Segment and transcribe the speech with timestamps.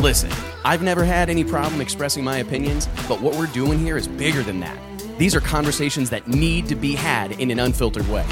[0.00, 0.30] Listen,
[0.64, 4.42] I've never had any problem expressing my opinions, but what we're doing here is bigger
[4.42, 4.78] than that.
[5.18, 8.24] These are conversations that need to be had in an unfiltered way.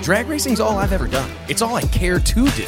[0.00, 1.30] Drag racing's all I've ever done.
[1.48, 2.66] It's all I care to do.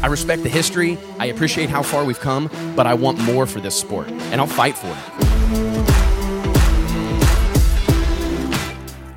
[0.00, 3.58] I respect the history, I appreciate how far we've come, but I want more for
[3.58, 5.21] this sport, and I'll fight for it.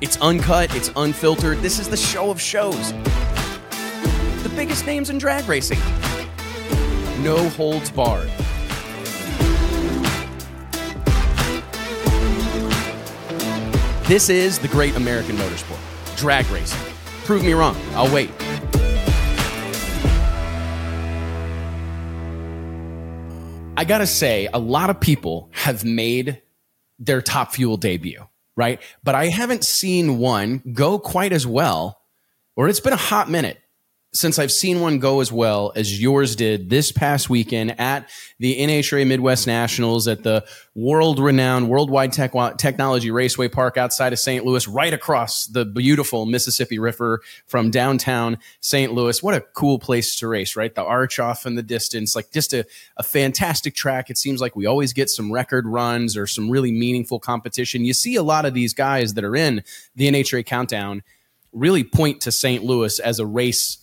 [0.06, 1.58] It's uncut, it's unfiltered.
[1.58, 2.92] This is the show of shows.
[4.44, 5.80] The biggest names in drag racing.
[7.24, 8.30] No holds barred.
[14.06, 16.78] This is the great American motorsport drag racing.
[17.24, 17.76] Prove me wrong.
[17.94, 18.30] I'll wait.
[23.76, 26.42] I gotta say, a lot of people have made
[27.00, 28.24] their top fuel debut,
[28.56, 28.80] right?
[29.04, 32.00] But I haven't seen one go quite as well,
[32.56, 33.58] or it's been a hot minute
[34.16, 38.58] since I've seen one go as well as yours did this past weekend at the
[38.58, 44.44] NHRA Midwest Nationals at the world renowned Worldwide Tech- Technology Raceway Park outside of St.
[44.44, 48.92] Louis, right across the beautiful Mississippi River from downtown St.
[48.92, 49.22] Louis.
[49.22, 50.74] What a cool place to race, right?
[50.74, 52.64] The arch off in the distance, like just a,
[52.96, 54.08] a fantastic track.
[54.08, 57.84] It seems like we always get some record runs or some really meaningful competition.
[57.84, 59.62] You see a lot of these guys that are in
[59.94, 61.02] the NHRA countdown
[61.52, 62.64] really point to St.
[62.64, 63.78] Louis as a race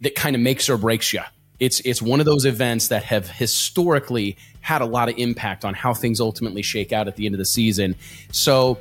[0.00, 1.20] that kind of makes or breaks you.
[1.58, 5.74] It's it's one of those events that have historically had a lot of impact on
[5.74, 7.94] how things ultimately shake out at the end of the season.
[8.30, 8.78] So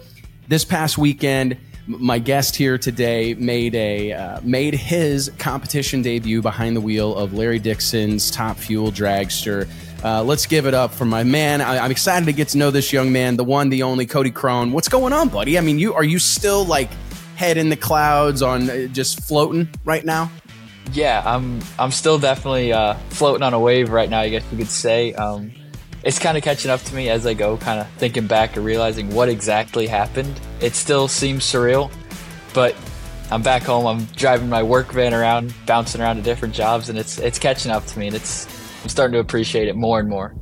[0.48, 6.76] this past weekend, my guest here today made a uh, made his competition debut behind
[6.76, 9.70] the wheel of Larry Dixon's Top Fuel Dragster.
[10.04, 11.62] Uh, let's give it up for my man.
[11.62, 14.32] I, am excited to get to know this young man, the one, the only Cody
[14.32, 14.72] Krohn.
[14.72, 15.58] What's going on, buddy?
[15.58, 16.90] I mean, you are you still like
[17.36, 20.32] head in the clouds on uh, just floating right now?
[20.92, 24.20] Yeah, I'm I'm still definitely uh, floating on a wave right now.
[24.20, 25.14] I guess you could say.
[25.14, 25.52] Um,
[26.04, 28.64] it's kind of catching up to me as I go, kind of thinking back and
[28.64, 30.40] realizing what exactly happened.
[30.62, 31.92] It still seems surreal,
[32.54, 32.76] but
[33.32, 33.88] I'm back home.
[33.88, 37.72] I'm driving my work van around, bouncing around to different jobs, and it's it's catching
[37.72, 38.46] up to me, and it's
[38.84, 40.36] I'm starting to appreciate it more and more.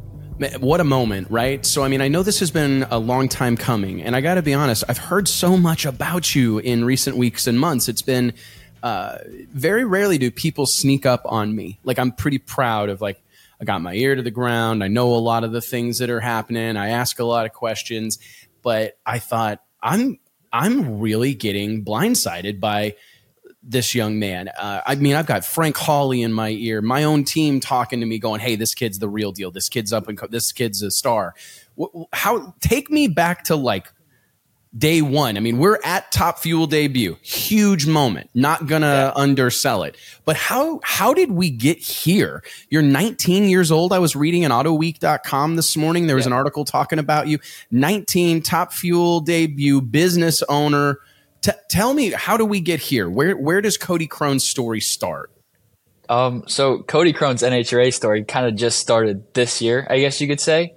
[0.59, 1.65] What a moment, right?
[1.65, 4.33] So, I mean, I know this has been a long time coming, and I got
[4.35, 7.87] to be honest, I've heard so much about you in recent weeks and months.
[7.87, 8.33] It's been
[8.83, 9.19] uh,
[9.53, 11.79] very rarely do people sneak up on me.
[11.85, 13.23] Like I'm pretty proud of like
[13.59, 14.83] I got my ear to the ground.
[14.83, 16.75] I know a lot of the things that are happening.
[16.75, 18.19] I ask a lot of questions,
[18.61, 20.19] but I thought I'm
[20.51, 22.95] I'm really getting blindsided by
[23.63, 24.49] this young man.
[24.49, 28.05] Uh, I mean, I've got Frank Hawley in my ear, my own team talking to
[28.05, 29.49] me, going, "Hey, this kid's the real deal.
[29.49, 31.35] This kid's up and co- this kid's a star."
[32.11, 33.88] How take me back to like
[34.78, 35.38] day one.
[35.38, 37.17] I mean, we're at Top Fuel debut.
[37.22, 38.29] Huge moment.
[38.34, 39.11] Not gonna yeah.
[39.16, 39.95] undersell it.
[40.25, 42.44] But how how did we get here?
[42.69, 43.94] You're 19 years old.
[43.94, 46.07] I was reading on autoweek.com this morning.
[46.07, 46.29] There was yeah.
[46.29, 47.39] an article talking about you.
[47.72, 51.00] 19, Top Fuel debut, business owner.
[51.41, 53.09] T- tell me, how do we get here?
[53.09, 55.29] Where where does Cody Krohn's story start?
[56.09, 60.28] Um, so Cody Krohn's NHRA story kind of just started this year, I guess you
[60.28, 60.73] could say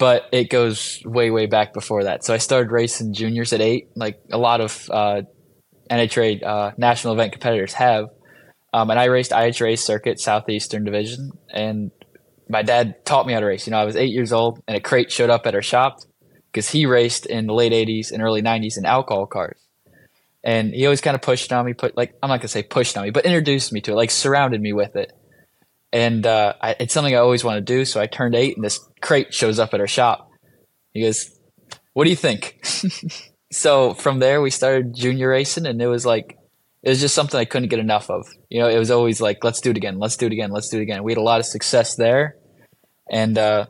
[0.00, 2.24] but it goes way way back before that.
[2.24, 5.22] So I started racing juniors at eight, like a lot of uh,
[5.90, 8.06] NHRA uh, national event competitors have.
[8.72, 11.90] Um, and I raced IHRA circuit Southeastern Division, and
[12.48, 13.66] my dad taught me how to race.
[13.66, 15.98] You know, I was eight years old, and a crate showed up at our shop
[16.50, 19.60] because he raced in the late '80s and early '90s in alcohol cars,
[20.42, 22.96] and he always kind of pushed on me, put like I'm not gonna say pushed
[22.96, 25.12] on me, but introduced me to it, like surrounded me with it
[25.92, 27.84] and uh, I, it's something I always want to do.
[27.84, 30.30] So I turned eight, and this crate shows up at our shop.
[30.92, 31.30] He goes,
[31.92, 32.64] "What do you think?"
[33.52, 36.38] so from there, we started junior racing, and it was like
[36.82, 38.26] it was just something I couldn't get enough of.
[38.48, 40.68] You know, it was always like, "Let's do it again, let's do it again, let's
[40.68, 42.36] do it again." We had a lot of success there,
[43.10, 43.66] and uh,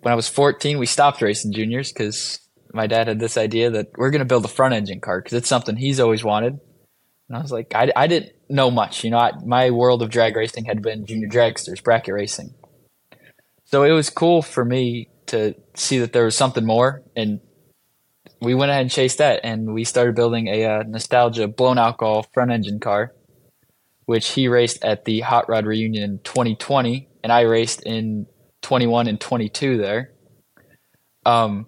[0.00, 2.40] when I was 14, we stopped racing juniors because
[2.72, 5.32] my dad had this idea that we're going to build a front engine car because
[5.32, 6.60] it's something he's always wanted.
[7.28, 9.04] And I was like, I, I didn't know much.
[9.04, 12.54] You know, I, my world of drag racing had been junior dragsters, bracket racing.
[13.64, 17.40] So it was cool for me to see that there was something more, and
[18.40, 22.26] we went ahead and chased that, and we started building a uh, nostalgia blown alcohol
[22.32, 23.12] front engine car,
[24.04, 28.26] which he raced at the Hot Rod Reunion in 2020, and I raced in
[28.62, 30.12] 21 and 22 there.
[31.24, 31.66] Um,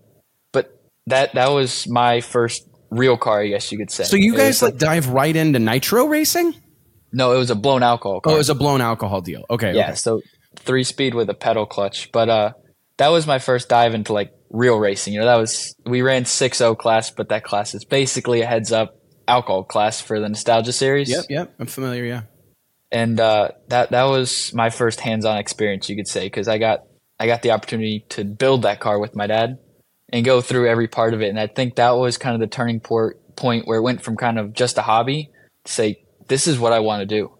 [0.53, 4.05] but that that was my first real car, I guess you could say.
[4.05, 6.55] So you guys like dive right into nitro racing?
[7.13, 8.33] No, it was a blown alcohol car.
[8.33, 9.45] Oh, it was a blown alcohol deal.
[9.51, 9.75] Okay.
[9.75, 9.87] Yeah.
[9.87, 9.95] Okay.
[9.95, 10.21] So
[10.57, 12.13] three speed with a pedal clutch.
[12.13, 12.53] But uh,
[12.99, 15.15] that was my first dive into like real racing.
[15.15, 18.73] You know, that was we ran 6-0 class, but that class is basically a heads
[18.73, 18.95] up
[19.27, 21.11] alcohol class for the nostalgia series.
[21.11, 22.05] Yep, yep, I'm familiar.
[22.05, 22.23] Yeah,
[22.91, 26.59] and uh, that that was my first hands on experience, you could say, because I
[26.59, 26.81] got
[27.21, 29.59] I got the opportunity to build that car with my dad
[30.11, 31.29] and go through every part of it.
[31.29, 34.17] And I think that was kind of the turning point point where it went from
[34.17, 35.31] kind of just a hobby
[35.65, 37.33] to say, this is what I want to do.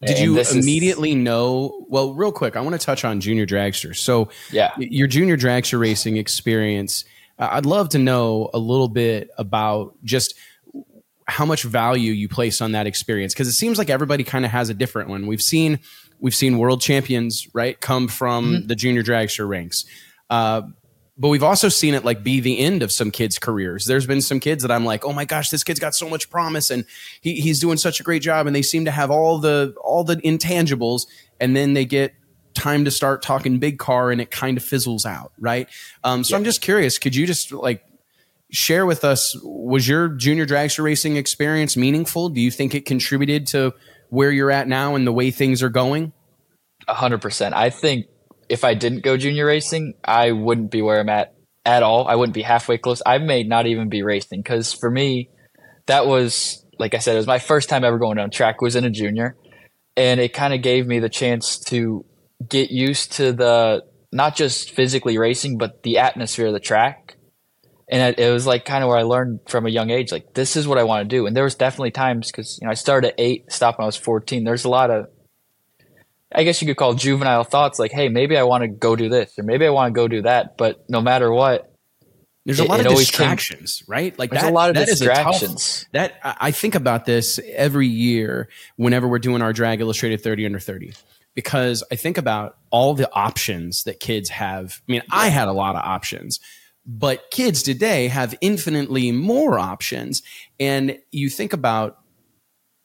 [0.00, 1.86] Did and you immediately is, know?
[1.88, 3.96] Well, real quick, I want to touch on junior dragster.
[3.96, 7.04] So, yeah, your junior dragster racing experience.
[7.38, 10.34] I'd love to know a little bit about just
[11.26, 14.50] how much value you place on that experience because it seems like everybody kind of
[14.50, 15.26] has a different one.
[15.26, 15.80] We've seen
[16.20, 18.66] we've seen world champions right come from mm-hmm.
[18.66, 19.84] the junior dragster ranks.
[20.28, 20.62] Uh,
[21.16, 23.84] but we've also seen it like be the end of some kids' careers.
[23.84, 26.28] There's been some kids that I'm like, oh my gosh, this kid's got so much
[26.28, 26.84] promise and
[27.20, 30.04] he, he's doing such a great job, and they seem to have all the all
[30.04, 31.06] the intangibles,
[31.40, 32.14] and then they get
[32.54, 35.68] time to start talking big car, and it kind of fizzles out, right?
[36.02, 36.38] Um, so yeah.
[36.38, 37.84] I'm just curious, could you just like
[38.50, 42.28] share with us was your junior dragster racing experience meaningful?
[42.28, 43.72] Do you think it contributed to
[44.10, 46.12] where you're at now and the way things are going?
[46.86, 47.54] A hundred percent.
[47.54, 48.06] I think
[48.48, 52.06] if I didn't go junior racing, I wouldn't be where I'm at at all.
[52.06, 53.02] I wouldn't be halfway close.
[53.04, 55.30] I may not even be racing because for me,
[55.86, 58.60] that was like I said, it was my first time ever going on track.
[58.60, 59.36] Was in a junior,
[59.96, 62.04] and it kind of gave me the chance to
[62.48, 67.16] get used to the not just physically racing, but the atmosphere of the track.
[67.90, 70.34] And it, it was like kind of where I learned from a young age, like
[70.34, 71.26] this is what I want to do.
[71.26, 73.86] And there was definitely times because you know I started at eight, stopped when I
[73.86, 74.44] was fourteen.
[74.44, 75.06] There's a lot of
[76.32, 79.08] I guess you could call juvenile thoughts like, hey, maybe I want to go do
[79.08, 80.56] this or maybe I want to go do that.
[80.56, 81.70] But no matter what,
[82.44, 84.18] there's a lot it, of it distractions, came, right?
[84.18, 85.80] Like there's that, a lot of that distractions.
[85.80, 90.46] Tough, that I think about this every year whenever we're doing our drag illustrated 30
[90.46, 90.92] under 30
[91.34, 94.80] because I think about all the options that kids have.
[94.88, 95.02] I mean.
[95.10, 96.38] I had a lot of options,
[96.86, 100.22] but kids today have infinitely more options.
[100.60, 101.98] And you think about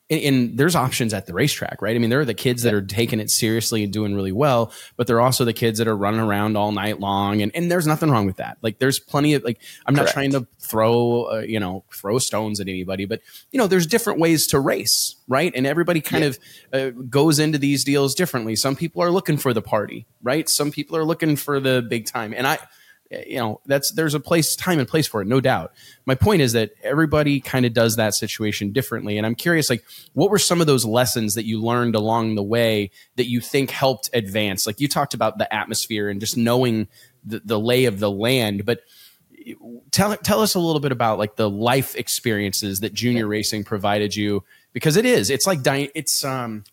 [0.10, 1.96] and, and, there's options at the racetrack, right?
[1.96, 4.72] I mean, there are the kids that are taking it seriously and doing really well,
[4.98, 7.72] but there are also the kids that are running around all night long, and, and
[7.72, 8.58] there's nothing wrong with that.
[8.62, 10.08] Like, there's plenty of like, I'm Correct.
[10.08, 13.22] not trying to throw, uh, you know, throw stones at anybody, but
[13.52, 15.54] you know, there's different ways to race, right?
[15.56, 16.30] And everybody kind yeah.
[16.30, 16.40] of
[16.74, 18.56] uh, goes into these deals differently.
[18.56, 20.50] Some people are looking for the party, right?
[20.50, 22.58] Some people are looking for the big time, and I
[23.10, 25.74] you know that's there's a place time and place for it no doubt.
[26.06, 29.84] My point is that everybody kind of does that situation differently and i'm curious like
[30.14, 33.72] what were some of those lessons that you learned along the way that you think
[33.72, 34.68] helped advance?
[34.68, 36.88] Like you talked about the atmosphere and just knowing
[37.26, 38.82] the, the lay of the land but
[39.92, 44.16] tell tell us a little bit about like the life experiences that junior racing provided
[44.16, 46.64] you because it is it's like it's um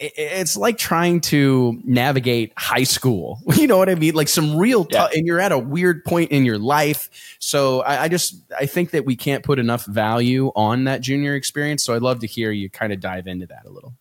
[0.00, 3.38] it's like trying to navigate high school.
[3.60, 4.14] You know what I mean?
[4.14, 5.08] Like some real, t- yeah.
[5.14, 7.36] and you're at a weird point in your life.
[7.40, 11.34] So I, I, just, I think that we can't put enough value on that junior
[11.34, 11.84] experience.
[11.84, 13.92] So I'd love to hear you kind of dive into that a little.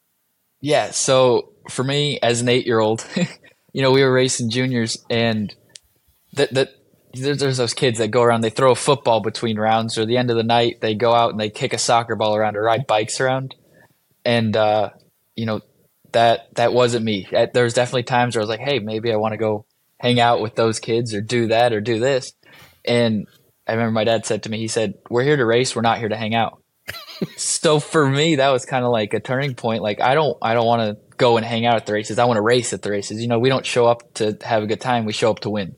[0.61, 0.91] Yeah.
[0.91, 3.05] So for me, as an eight year old,
[3.73, 5.53] you know, we were racing juniors and
[6.33, 6.69] that, that,
[7.13, 10.29] there's those kids that go around, they throw a football between rounds or the end
[10.29, 12.87] of the night, they go out and they kick a soccer ball around or ride
[12.87, 13.55] bikes around.
[14.23, 14.91] And, uh,
[15.35, 15.61] you know,
[16.11, 17.27] that that wasn't me.
[17.53, 19.65] There's definitely times where I was like, hey, maybe I want to go
[19.99, 22.33] hang out with those kids or do that or do this.
[22.85, 23.27] And
[23.67, 25.75] I remember my dad said to me, he said, "We're here to race.
[25.75, 26.61] We're not here to hang out."
[27.37, 29.83] so for me, that was kind of like a turning point.
[29.83, 32.17] Like I don't I don't want to go and hang out at the races.
[32.17, 33.21] I want to race at the races.
[33.21, 35.05] You know, we don't show up to have a good time.
[35.05, 35.75] We show up to win.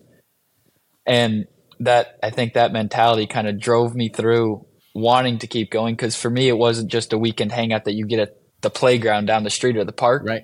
[1.06, 1.46] And
[1.80, 6.16] that I think that mentality kind of drove me through wanting to keep going because
[6.16, 9.44] for me it wasn't just a weekend hangout that you get at the playground down
[9.44, 10.24] the street or the park.
[10.26, 10.44] Right.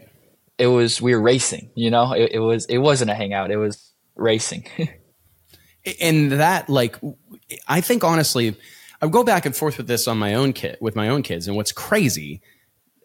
[0.58, 1.70] It was we were racing.
[1.76, 3.52] You know, it, it was it wasn't a hangout.
[3.52, 4.68] It was racing.
[6.02, 6.98] and that like
[7.68, 8.56] I think honestly,
[9.02, 11.48] I go back and forth with this on my own kid with my own kids,
[11.48, 12.42] and what's crazy.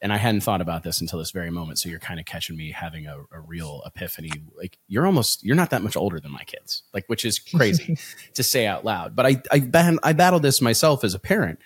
[0.00, 1.78] And I hadn't thought about this until this very moment.
[1.78, 4.32] So you're kind of catching me having a, a real epiphany.
[4.56, 7.96] Like you're almost, you're not that much older than my kids, like, which is crazy
[8.34, 9.14] to say out loud.
[9.14, 11.60] But I, I, I battle this myself as a parent.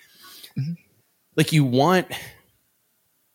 [0.59, 0.73] Mm-hmm.
[1.35, 2.09] Like you want,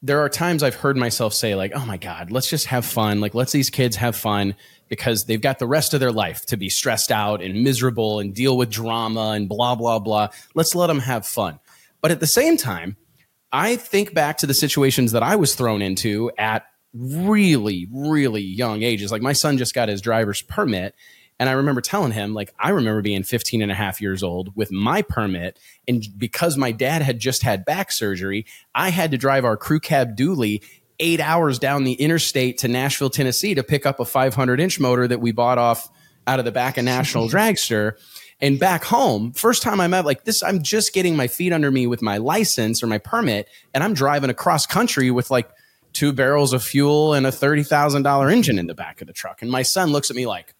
[0.01, 3.21] there are times I've heard myself say, like, oh my God, let's just have fun.
[3.21, 4.55] Like, let's these kids have fun
[4.89, 8.33] because they've got the rest of their life to be stressed out and miserable and
[8.33, 10.29] deal with drama and blah, blah, blah.
[10.55, 11.59] Let's let them have fun.
[12.01, 12.97] But at the same time,
[13.51, 18.81] I think back to the situations that I was thrown into at really, really young
[18.81, 19.11] ages.
[19.11, 20.95] Like, my son just got his driver's permit
[21.41, 24.55] and I remember telling him, like, I remember being 15 and a half years old
[24.55, 25.57] with my permit.
[25.87, 28.45] And because my dad had just had back surgery,
[28.75, 30.63] I had to drive our crew cab dually
[30.99, 35.07] eight hours down the interstate to Nashville, Tennessee to pick up a 500 inch motor
[35.07, 35.89] that we bought off
[36.27, 37.93] out of the back of National Dragster.
[38.39, 41.71] And back home, first time I'm at like this, I'm just getting my feet under
[41.71, 45.49] me with my license or my permit, and I'm driving across country with like
[45.91, 49.13] two barrels of fuel and a thirty thousand dollar engine in the back of the
[49.13, 49.41] truck.
[49.41, 50.53] And my son looks at me like,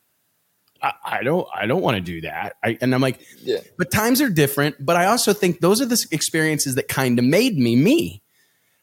[0.82, 2.56] I, I don't, I don't want to do that.
[2.64, 3.60] I, and I'm like, Yeah.
[3.78, 4.84] but times are different.
[4.84, 8.22] But I also think those are the experiences that kind of made me me.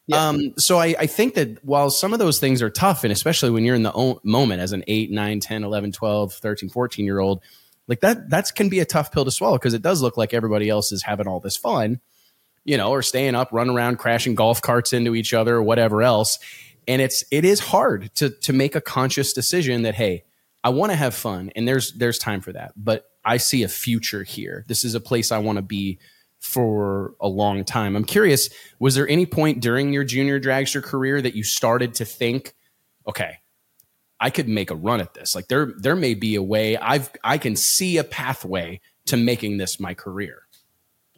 [0.07, 0.28] Yeah.
[0.28, 3.50] Um, so I, I think that while some of those things are tough, and especially
[3.50, 7.19] when you're in the moment as an 8, 9, 10, 11, 12, 13, 14 year
[7.19, 7.43] old,
[7.88, 10.33] like that, that can be a tough pill to swallow because it does look like
[10.33, 12.00] everybody else is having all this fun,
[12.64, 16.02] you know, or staying up, running around, crashing golf carts into each other or whatever
[16.02, 16.38] else.
[16.87, 20.25] And it's, it is hard to, to make a conscious decision that, hey,
[20.65, 23.69] I want to have fun and there's, there's time for that, but I see a
[23.69, 24.65] future here.
[24.69, 25.99] This is a place I want to be
[26.41, 27.97] for a long time.
[27.97, 28.49] I'm curious,
[28.79, 32.55] was there any point during your junior dragster career that you started to think,
[33.07, 33.38] okay,
[34.21, 35.35] I could make a run at this.
[35.35, 39.59] Like there there may be a way I've I can see a pathway to making
[39.59, 40.43] this my career.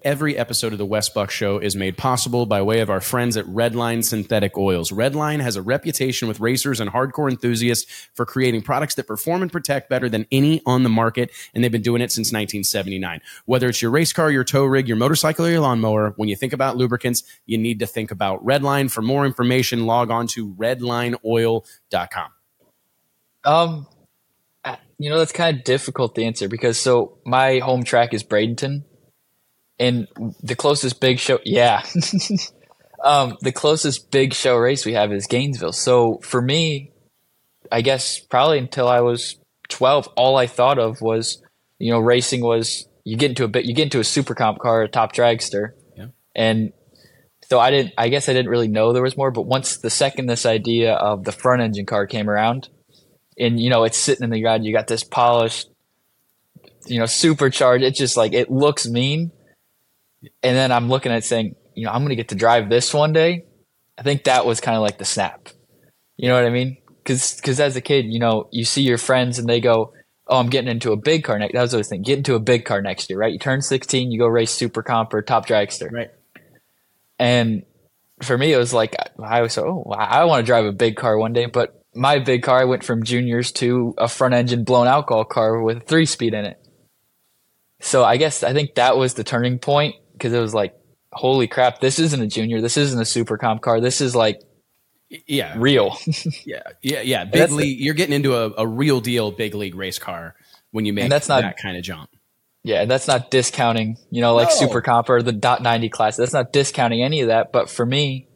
[0.02, 3.36] Every episode of the Wes Buck Show is made possible by way of our friends
[3.36, 4.90] at Redline Synthetic Oils.
[4.90, 9.52] Redline has a reputation with racers and hardcore enthusiasts for creating products that perform and
[9.52, 13.20] protect better than any on the market, and they've been doing it since 1979.
[13.44, 16.36] Whether it's your race car, your tow rig, your motorcycle, or your lawnmower, when you
[16.36, 18.90] think about lubricants, you need to think about Redline.
[18.90, 22.30] For more information, log on to redlineoil.com.
[23.44, 23.86] Um,
[24.64, 28.24] uh, you know that's kind of difficult to answer because so my home track is
[28.24, 28.84] Bradenton,
[29.80, 30.06] and
[30.42, 31.82] the closest big show, yeah,
[33.04, 35.72] um, the closest big show race we have is Gainesville.
[35.72, 36.92] So for me,
[37.72, 39.36] I guess probably until I was
[39.68, 41.42] twelve, all I thought of was,
[41.78, 44.58] you know, racing was you get into a bit, you get into a super comp
[44.58, 46.06] car, a top dragster, Yeah.
[46.36, 46.72] and
[47.48, 47.94] so I didn't.
[47.98, 49.30] I guess I didn't really know there was more.
[49.32, 52.68] But once the second this idea of the front engine car came around,
[53.38, 55.68] and you know it's sitting in the yard, you got this polished,
[56.86, 57.82] you know, supercharged.
[57.82, 59.32] It's just like it looks mean.
[60.42, 62.92] And then I'm looking at saying, you know, I'm going to get to drive this
[62.92, 63.46] one day.
[63.98, 65.48] I think that was kind of like the snap.
[66.16, 66.76] You know what I mean?
[67.02, 69.94] Because as a kid, you know, you see your friends and they go,
[70.26, 72.02] "Oh, I'm getting into a big car next." That was the thing.
[72.02, 73.32] Get into a big car next year, right?
[73.32, 75.90] You turn 16, you go race super comp or top dragster.
[75.90, 76.10] Right.
[77.18, 77.64] And
[78.22, 80.96] for me, it was like I was so, oh, I want to drive a big
[80.96, 81.46] car one day.
[81.46, 85.62] But my big car, I went from juniors to a front engine blown alcohol car
[85.62, 86.58] with a three speed in it.
[87.80, 90.74] So I guess I think that was the turning point because it was like,
[91.12, 94.40] holy crap, this isn't a junior, this isn't a super comp car, this is like
[95.26, 95.54] Yeah.
[95.58, 95.96] real.
[96.46, 97.24] Yeah, yeah, yeah.
[97.24, 97.80] Big league.
[97.80, 100.34] You're getting into a, a real deal big league race car
[100.70, 102.10] when you make that's not- that kind of jump.
[102.62, 104.54] Yeah, and that's not discounting, you know, like No.
[104.54, 106.16] Super Comp or the dot ninety class.
[106.18, 107.52] That's not discounting any of that.
[107.52, 108.28] But for me,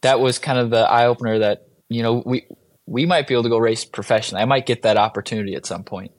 [0.00, 2.46] that was kind of the eye opener that, you know, we
[2.86, 4.40] we might be able to go race professionally.
[4.40, 6.12] I might get that opportunity at some point.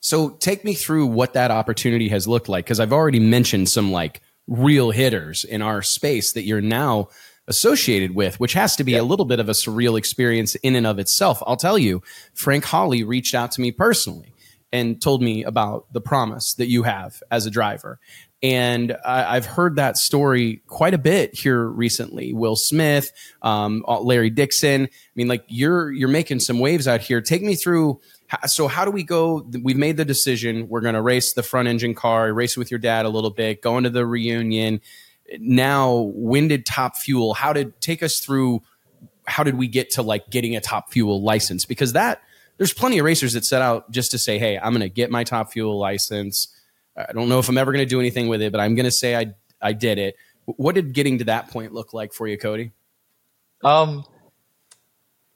[0.00, 3.90] So take me through what that opportunity has looked like because I've already mentioned some
[3.90, 7.08] like real hitters in our space that you're now
[7.46, 10.86] associated with, which has to be a little bit of a surreal experience in and
[10.86, 11.42] of itself.
[11.46, 12.02] I'll tell you,
[12.34, 14.32] Frank Hawley reached out to me personally
[14.72, 18.00] and told me about the promise that you have as a driver.
[18.42, 22.34] And I, I've heard that story quite a bit here recently.
[22.34, 23.10] Will Smith,
[23.40, 24.84] um, Larry Dixon.
[24.84, 27.20] I mean, like you're you're making some waves out here.
[27.20, 28.00] Take me through.
[28.46, 29.46] So how do we go?
[29.62, 30.68] We've made the decision.
[30.68, 32.32] We're going to race the front engine car.
[32.32, 33.62] Race with your dad a little bit.
[33.62, 34.80] Go into the reunion.
[35.38, 37.34] Now, when did Top Fuel?
[37.34, 38.62] How did take us through?
[39.26, 41.64] How did we get to like getting a Top Fuel license?
[41.64, 42.22] Because that
[42.56, 45.10] there's plenty of racers that set out just to say, "Hey, I'm going to get
[45.10, 46.48] my Top Fuel license."
[46.96, 48.84] I don't know if I'm ever going to do anything with it, but I'm going
[48.84, 50.16] to say I I did it.
[50.44, 52.72] What did getting to that point look like for you, Cody?
[53.62, 54.04] Um,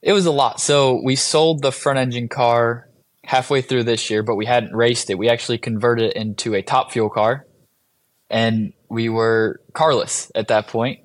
[0.01, 0.59] it was a lot.
[0.59, 2.89] So we sold the front engine car
[3.25, 5.17] halfway through this year, but we hadn't raced it.
[5.17, 7.45] We actually converted it into a top fuel car,
[8.29, 10.99] and we were carless at that point.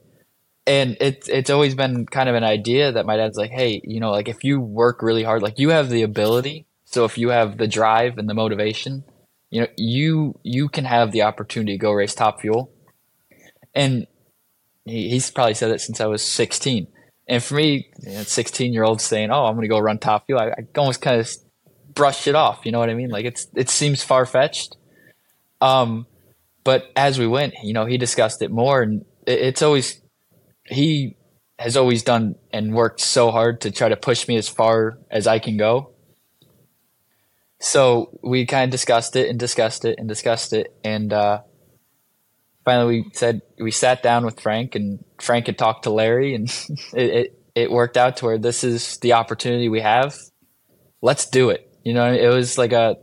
[0.66, 4.00] And it's it's always been kind of an idea that my dad's like, hey, you
[4.00, 6.66] know, like if you work really hard, like you have the ability.
[6.86, 9.04] So if you have the drive and the motivation,
[9.50, 12.72] you know, you you can have the opportunity to go race top fuel.
[13.74, 14.06] And
[14.84, 16.86] he, he's probably said it since I was 16.
[17.26, 19.98] And for me, you know, 16 year old saying, "Oh, I'm going to go run
[19.98, 21.28] top fuel," I, I almost kind of
[21.94, 22.60] brushed it off.
[22.64, 23.10] You know what I mean?
[23.10, 24.76] Like it's it seems far fetched.
[25.60, 26.06] Um,
[26.64, 30.00] but as we went, you know, he discussed it more, and it, it's always
[30.66, 31.16] he
[31.58, 35.26] has always done and worked so hard to try to push me as far as
[35.26, 35.92] I can go.
[37.60, 41.40] So we kind of discussed it and discussed it and discussed it, and uh,
[42.64, 46.48] finally we said we sat down with Frank, and Frank had talked to Larry, and
[46.94, 50.16] it, it it worked out to where this is the opportunity we have.
[51.02, 51.70] Let's do it.
[51.84, 52.96] You know, it was like a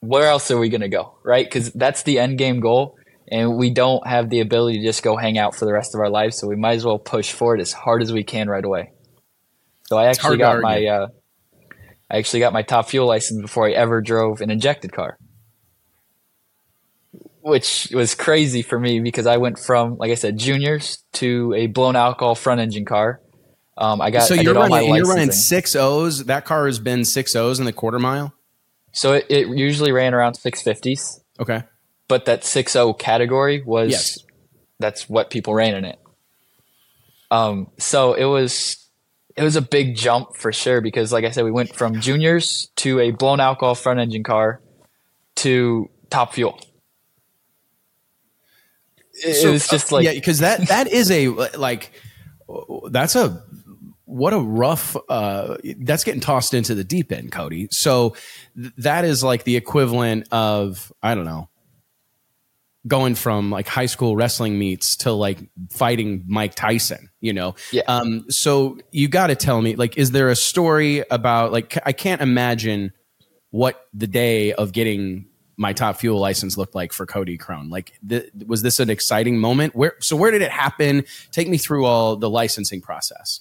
[0.00, 1.18] where else are we going to go?
[1.24, 1.44] Right?
[1.44, 2.96] Because that's the end game goal.
[3.30, 6.00] And we don't have the ability to just go hang out for the rest of
[6.00, 6.38] our lives.
[6.38, 8.92] So we might as well push forward as hard as we can right away.
[9.86, 11.08] So I actually got my, uh,
[12.10, 15.18] I actually got my top fuel license before I ever drove an injected car
[17.48, 21.66] which was crazy for me because I went from, like I said, juniors to a
[21.66, 23.20] blown alcohol front engine car.
[23.76, 26.24] Um, I got so you're running you're running six O's.
[26.24, 28.34] That car has been six O's in the quarter mile.
[28.92, 31.20] So it, it usually ran around six fifties.
[31.40, 31.62] Okay,
[32.08, 34.18] but that six O category was yes.
[34.80, 35.98] that's what people ran in it.
[37.30, 38.88] Um, so it was
[39.36, 42.70] it was a big jump for sure because, like I said, we went from juniors
[42.76, 44.60] to a blown alcohol front engine car
[45.36, 46.58] to top fuel
[49.32, 51.92] so, was just like yeah, because that that is a like
[52.90, 53.42] that's a
[54.04, 58.16] what a rough uh that's getting tossed into the deep end cody so
[58.56, 61.48] th- that is like the equivalent of i don't know
[62.86, 65.38] going from like high school wrestling meets to like
[65.70, 67.82] fighting mike tyson you know yeah.
[67.86, 71.92] um so you got to tell me like is there a story about like i
[71.92, 72.92] can't imagine
[73.50, 75.27] what the day of getting
[75.58, 77.68] my top fuel license looked like for Cody Krohn.
[77.70, 79.74] Like, th- was this an exciting moment?
[79.74, 81.04] Where so where did it happen?
[81.32, 83.40] Take me through all the licensing process.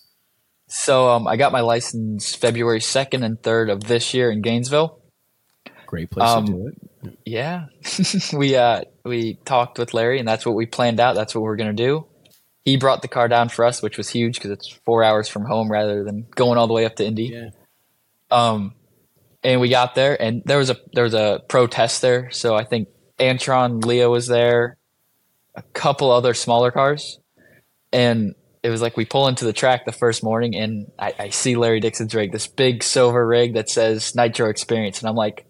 [0.68, 5.00] So um, I got my license February second and third of this year in Gainesville.
[5.86, 7.18] Great place um, to do it.
[7.24, 7.68] Yeah,
[8.34, 11.16] we uh, we talked with Larry, and that's what we planned out.
[11.16, 12.06] That's what we're gonna do.
[12.66, 15.46] He brought the car down for us, which was huge because it's four hours from
[15.46, 17.32] home rather than going all the way up to Indy.
[17.32, 17.50] Yeah.
[18.30, 18.74] Um,
[19.48, 22.30] and we got there, and there was a there was a protest there.
[22.32, 24.76] So I think Antron Leo was there,
[25.56, 27.20] a couple other smaller cars,
[27.94, 31.30] and it was like we pull into the track the first morning, and I, I
[31.30, 35.46] see Larry Dixon's rig, this big silver rig that says Nitro Experience, and I'm like,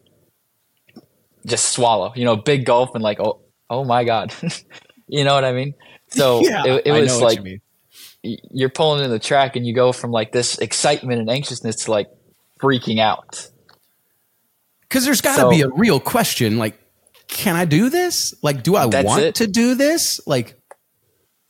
[1.47, 4.31] just swallow, you know, big gulp, and like, oh, oh my god,
[5.07, 5.73] you know what I mean?
[6.09, 7.39] So yeah, it, it was like
[8.21, 11.91] you're pulling in the track, and you go from like this excitement and anxiousness to
[11.91, 12.09] like
[12.61, 13.49] freaking out
[14.89, 16.79] because there's got to so, be a real question like,
[17.27, 18.33] can I do this?
[18.41, 19.35] Like, do I want it.
[19.35, 20.21] to do this?
[20.25, 20.59] Like,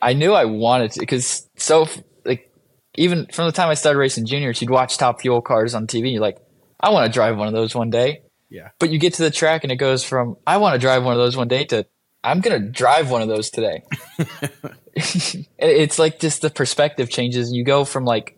[0.02, 1.88] I knew I wanted to because so
[2.26, 2.52] like
[2.96, 6.06] even from the time I started racing juniors, you'd watch top fuel cars on TV.
[6.06, 6.38] And You're like,
[6.80, 8.22] I want to drive one of those one day.
[8.50, 8.70] Yeah.
[8.80, 11.14] But you get to the track and it goes from I want to drive one
[11.14, 11.86] of those one day to
[12.24, 13.84] I'm gonna drive one of those today.
[15.58, 17.52] it's like just the perspective changes.
[17.52, 18.38] You go from like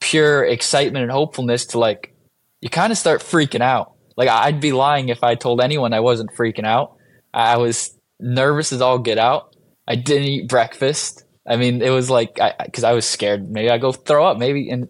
[0.00, 2.14] pure excitement and hopefulness to like
[2.60, 3.94] you kind of start freaking out.
[4.20, 6.94] Like I'd be lying if I told anyone I wasn't freaking out.
[7.32, 9.56] I was nervous as all get out.
[9.88, 11.24] I didn't eat breakfast.
[11.48, 13.50] I mean, it was like because I, I, was scared.
[13.50, 14.36] Maybe I go throw up.
[14.36, 14.88] Maybe and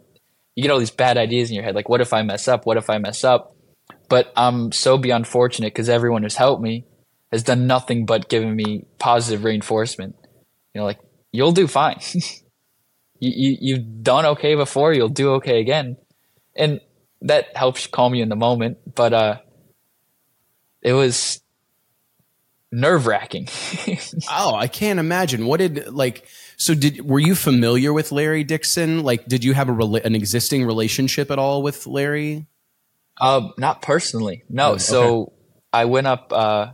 [0.56, 1.76] you get all these bad ideas in your head.
[1.76, 2.66] Like, what if I mess up?
[2.66, 3.54] What if I mess up?
[4.08, 6.86] But I'm so beyond fortunate because everyone who's helped me
[7.30, 10.16] has done nothing but giving me positive reinforcement.
[10.74, 10.98] You know, like
[11.30, 12.00] you'll do fine.
[12.12, 12.40] you,
[13.20, 14.92] you you've done okay before.
[14.92, 15.98] You'll do okay again.
[16.56, 16.80] And
[17.22, 18.78] that helps calm you in the moment.
[18.94, 19.38] But uh,
[20.82, 21.40] it was
[22.72, 23.48] nerve wracking.
[24.30, 25.46] oh, I can't imagine.
[25.46, 26.26] What did like?
[26.56, 29.02] So did were you familiar with Larry Dixon?
[29.02, 32.46] Like, did you have a an existing relationship at all with Larry?
[33.20, 34.44] Uh, not personally.
[34.48, 34.64] No.
[34.64, 34.78] Oh, okay.
[34.78, 35.32] So
[35.72, 36.32] I went up.
[36.32, 36.72] Uh,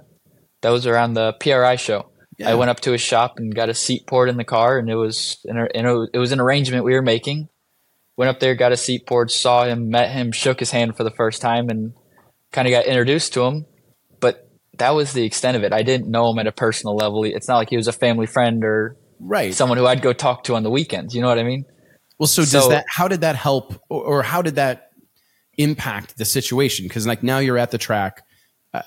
[0.63, 2.11] that was around the PRI show.
[2.39, 2.51] Yeah.
[2.51, 4.91] I went up to his shop and got a seat poured in the car, and
[4.91, 7.49] it was in a, in a, it was an arrangement we were making
[8.17, 11.05] went up there, got a seat board, saw him, met him, shook his hand for
[11.05, 11.93] the first time, and
[12.53, 13.67] kind of got introduced to him.
[14.21, 14.49] But
[14.79, 15.73] that was the extent of it.
[15.73, 17.25] I didn't know him at a personal level.
[17.25, 20.45] It's not like he was a family friend or right someone who I'd go talk
[20.45, 21.15] to on the weekends.
[21.15, 21.65] You know what I mean?
[22.19, 22.87] Well, so, so does that?
[22.89, 24.91] How did that help, or, how did that
[25.59, 26.87] impact the situation?
[26.87, 28.23] Because like now you're at the track.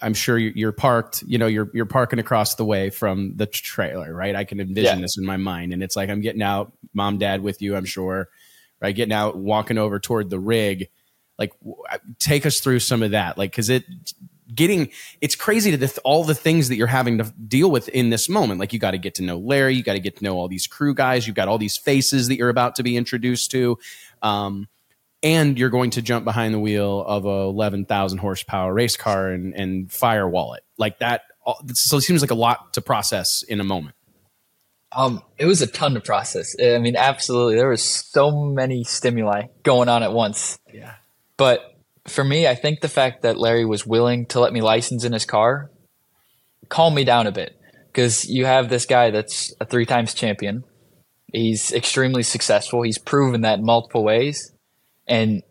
[0.01, 1.23] I'm sure you're parked.
[1.25, 4.35] You know, you're you're parking across the way from the trailer, right?
[4.35, 5.01] I can envision yeah.
[5.01, 7.75] this in my mind, and it's like I'm getting out, mom, dad, with you.
[7.75, 8.29] I'm sure
[8.81, 8.95] right?
[8.95, 10.89] Getting out, walking over toward the rig.
[11.37, 11.53] Like,
[12.19, 13.37] take us through some of that.
[13.37, 13.85] Like, cause it,
[14.53, 14.89] getting,
[15.21, 18.27] it's crazy to the, all the things that you're having to deal with in this
[18.27, 18.59] moment.
[18.59, 20.47] Like, you got to get to know Larry, you got to get to know all
[20.47, 23.77] these crew guys, you've got all these faces that you're about to be introduced to.
[24.21, 24.67] Um,
[25.21, 29.53] and you're going to jump behind the wheel of a 11,000 horsepower race car and,
[29.53, 31.23] and firewall it like that.
[31.73, 33.95] So it seems like a lot to process in a moment.
[34.91, 36.55] Um, it was a ton to process.
[36.59, 40.57] I mean, absolutely, there was so many stimuli going on at once.
[40.73, 40.95] Yeah.
[41.37, 41.61] But
[42.07, 45.13] for me, I think the fact that Larry was willing to let me license in
[45.13, 45.69] his car
[46.69, 47.55] calmed me down a bit
[47.91, 50.63] because you have this guy that's a three times champion.
[51.31, 52.81] He's extremely successful.
[52.81, 54.51] He's proven that in multiple ways,
[55.07, 55.43] and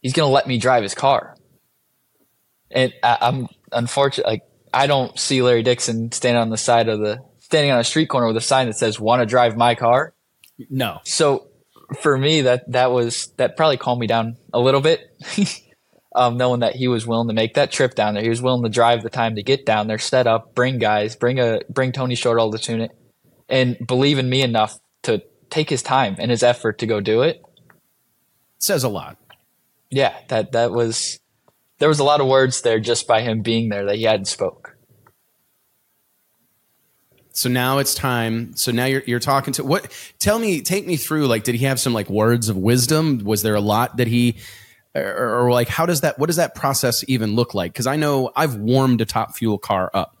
[0.00, 1.36] he's going to let me drive his car.
[2.70, 4.26] And I, I'm unfortunate.
[4.26, 7.84] Like I don't see Larry Dixon standing on the side of the standing on a
[7.84, 10.14] street corner with a sign that says "Want to drive my car."
[10.68, 10.98] No.
[11.04, 11.46] So
[12.00, 15.00] for me, that that was that probably calmed me down a little bit.
[16.16, 18.64] um, knowing that he was willing to make that trip down there, he was willing
[18.64, 21.92] to drive the time to get down there, set up, bring guys, bring a bring
[21.92, 22.96] Tony Shortall to tune it,
[23.48, 27.22] and believe in me enough to take his time and his effort to go do
[27.22, 27.40] it.
[28.58, 29.18] Says a lot.
[29.90, 31.20] Yeah, that that was
[31.78, 34.26] there was a lot of words there just by him being there that he hadn't
[34.26, 34.75] spoke.
[37.36, 38.56] So now it's time.
[38.56, 39.92] So now you're you're talking to what?
[40.18, 41.26] Tell me, take me through.
[41.26, 43.18] Like, did he have some like words of wisdom?
[43.24, 44.38] Was there a lot that he,
[44.94, 46.18] or, or like, how does that?
[46.18, 47.74] What does that process even look like?
[47.74, 50.16] Because I know I've warmed a top fuel car up,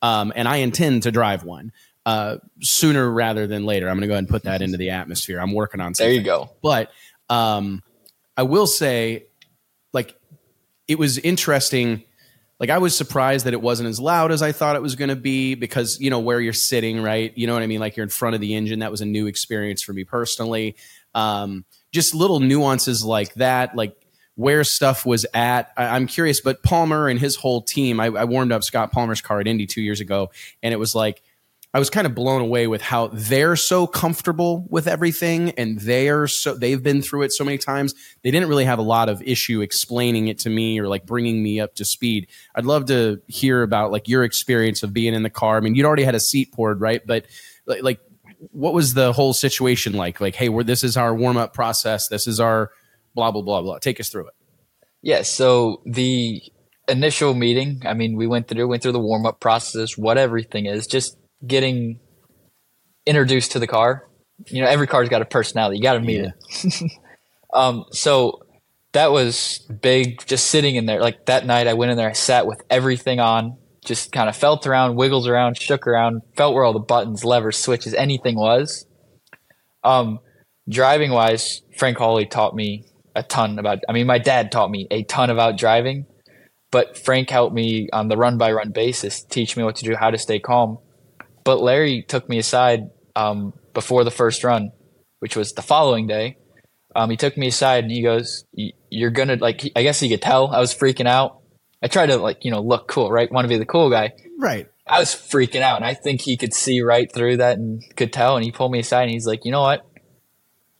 [0.00, 1.70] um, and I intend to drive one
[2.06, 3.90] uh, sooner rather than later.
[3.90, 5.40] I'm going to go ahead and put that into the atmosphere.
[5.40, 5.94] I'm working on.
[5.94, 6.12] Something.
[6.12, 6.48] There you go.
[6.62, 6.90] But
[7.28, 7.82] um,
[8.38, 9.26] I will say,
[9.92, 10.18] like,
[10.88, 12.04] it was interesting
[12.60, 15.08] like I was surprised that it wasn't as loud as I thought it was going
[15.08, 17.36] to be because you know where you're sitting, right?
[17.36, 17.80] You know what I mean?
[17.80, 18.78] Like you're in front of the engine.
[18.78, 20.76] That was a new experience for me personally.
[21.14, 23.96] Um, just little nuances like that, like
[24.36, 25.72] where stuff was at.
[25.76, 28.00] I, am curious, but Palmer and his whole team.
[28.00, 30.30] I, I warmed up Scott Palmer's car at Indy two years ago,
[30.62, 31.22] and it was like
[31.74, 36.28] I was kind of blown away with how they're so comfortable with everything and they're
[36.28, 37.94] so they've been through it so many times.
[38.22, 41.42] They didn't really have a lot of issue explaining it to me or like bringing
[41.42, 42.28] me up to speed.
[42.54, 45.56] I'd love to hear about like your experience of being in the car.
[45.56, 47.04] I mean, you'd already had a seat poured, right?
[47.04, 47.26] But
[47.66, 47.98] like,
[48.52, 50.20] what was the whole situation like?
[50.20, 52.06] Like, hey, we're this is our warm up process.
[52.06, 52.70] This is our
[53.16, 53.78] blah blah blah blah.
[53.78, 54.34] Take us through it.
[55.02, 55.22] Yeah.
[55.22, 56.40] So the
[56.86, 60.66] initial meeting, I mean, we went through went through the warm up process, what everything
[60.66, 62.00] is, just getting
[63.06, 64.08] introduced to the car.
[64.46, 65.76] You know, every car's got a personality.
[65.76, 66.30] You got to meet yeah.
[66.64, 66.92] it.
[67.54, 68.40] um, so
[68.92, 70.24] that was big.
[70.26, 72.08] Just sitting in there, like that night, I went in there.
[72.08, 76.54] I sat with everything on, just kind of felt around, wiggled around, shook around, felt
[76.54, 78.86] where all the buttons, levers, switches, anything was.
[79.82, 80.20] Um,
[80.68, 83.80] driving wise, Frank Hawley taught me a ton about.
[83.88, 86.06] I mean, my dad taught me a ton about driving,
[86.70, 89.94] but Frank helped me on the run by run basis, teach me what to do,
[89.94, 90.78] how to stay calm.
[91.44, 94.72] But Larry took me aside um, before the first run,
[95.20, 96.38] which was the following day.
[96.96, 98.44] Um, he took me aside and he goes,
[98.90, 101.40] "You're gonna like." I guess he could tell I was freaking out.
[101.82, 103.30] I tried to like you know look cool, right?
[103.30, 104.68] Want to be the cool guy, right?
[104.86, 108.12] I was freaking out, and I think he could see right through that and could
[108.12, 108.36] tell.
[108.36, 109.84] And he pulled me aside and he's like, "You know what?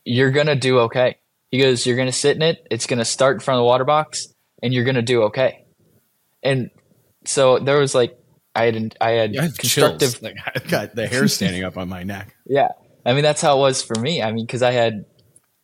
[0.03, 1.17] You're gonna do okay."
[1.51, 2.65] He goes, "You're gonna sit in it.
[2.71, 5.65] It's gonna start in front of the water box, and you're gonna do okay."
[6.41, 6.69] And
[7.25, 8.17] so there was like
[8.55, 10.21] I had I had yeah, constructive.
[10.21, 12.35] Like I got the hair standing up on my neck.
[12.47, 12.69] Yeah,
[13.03, 14.21] I mean that's how it was for me.
[14.21, 15.05] I mean, because I had,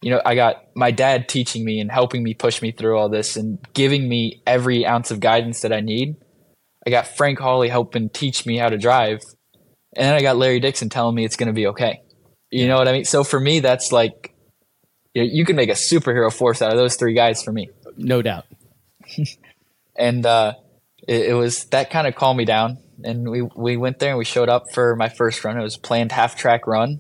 [0.02, 3.08] you know, I got my dad teaching me and helping me push me through all
[3.08, 6.16] this and giving me every ounce of guidance that I need.
[6.86, 9.22] I got Frank Hawley helping teach me how to drive,
[9.96, 12.02] and then I got Larry Dixon telling me it's going to be okay.
[12.50, 13.06] You know what I mean?
[13.06, 14.36] So for me, that's like,
[15.14, 17.70] you, know, you can make a superhero force out of those three guys for me.
[17.96, 18.46] No doubt.
[19.96, 20.56] and uh,
[21.08, 22.78] it, it was that kind of calmed me down.
[23.04, 25.60] And we, we went there and we showed up for my first run.
[25.60, 27.00] It was planned half track run.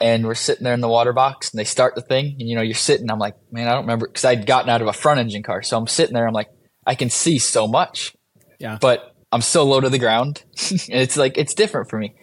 [0.00, 2.36] And we're sitting there in the water box and they start the thing.
[2.38, 3.10] And, you know, you're sitting.
[3.10, 5.62] I'm like, man, I don't remember because I'd gotten out of a front engine car.
[5.62, 6.26] So I'm sitting there.
[6.26, 6.48] I'm like,
[6.86, 8.16] I can see so much.
[8.58, 8.78] Yeah.
[8.80, 10.42] But I'm so low to the ground.
[10.70, 12.14] and it's like, it's different for me.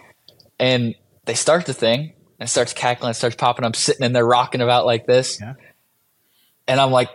[0.59, 3.63] And they start the thing and it starts cackling, it starts popping.
[3.63, 5.39] I'm sitting in there rocking about like this.
[5.39, 5.53] Yeah.
[6.67, 7.09] And I'm like,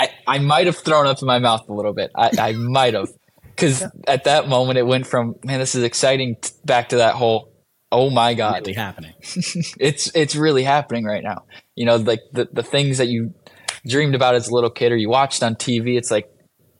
[0.00, 2.10] I, I might have thrown up in my mouth a little bit.
[2.16, 3.10] I, I might have.
[3.44, 3.88] Because yeah.
[4.06, 7.52] at that moment, it went from, man, this is exciting t- back to that whole,
[7.92, 8.60] oh my God.
[8.60, 9.12] Really happening.
[9.20, 11.44] it's, it's really happening right now.
[11.74, 13.34] You know, like the, the things that you
[13.86, 16.30] dreamed about as a little kid or you watched on TV, it's like,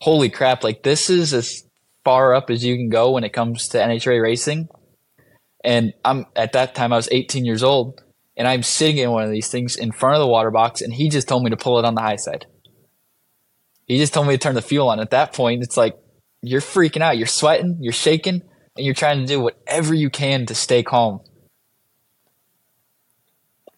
[0.00, 1.64] holy crap, like this is as
[2.04, 4.68] far up as you can go when it comes to NHRA racing.
[5.62, 8.00] And I'm at that time, I was 18 years old
[8.34, 10.94] and I'm sitting in one of these things in front of the water box and
[10.94, 12.46] he just told me to pull it on the high side.
[13.90, 15.00] He just told me to turn the fuel on.
[15.00, 15.98] At that point, it's like
[16.42, 17.18] you're freaking out.
[17.18, 18.40] You're sweating, you're shaking,
[18.76, 21.18] and you're trying to do whatever you can to stay calm.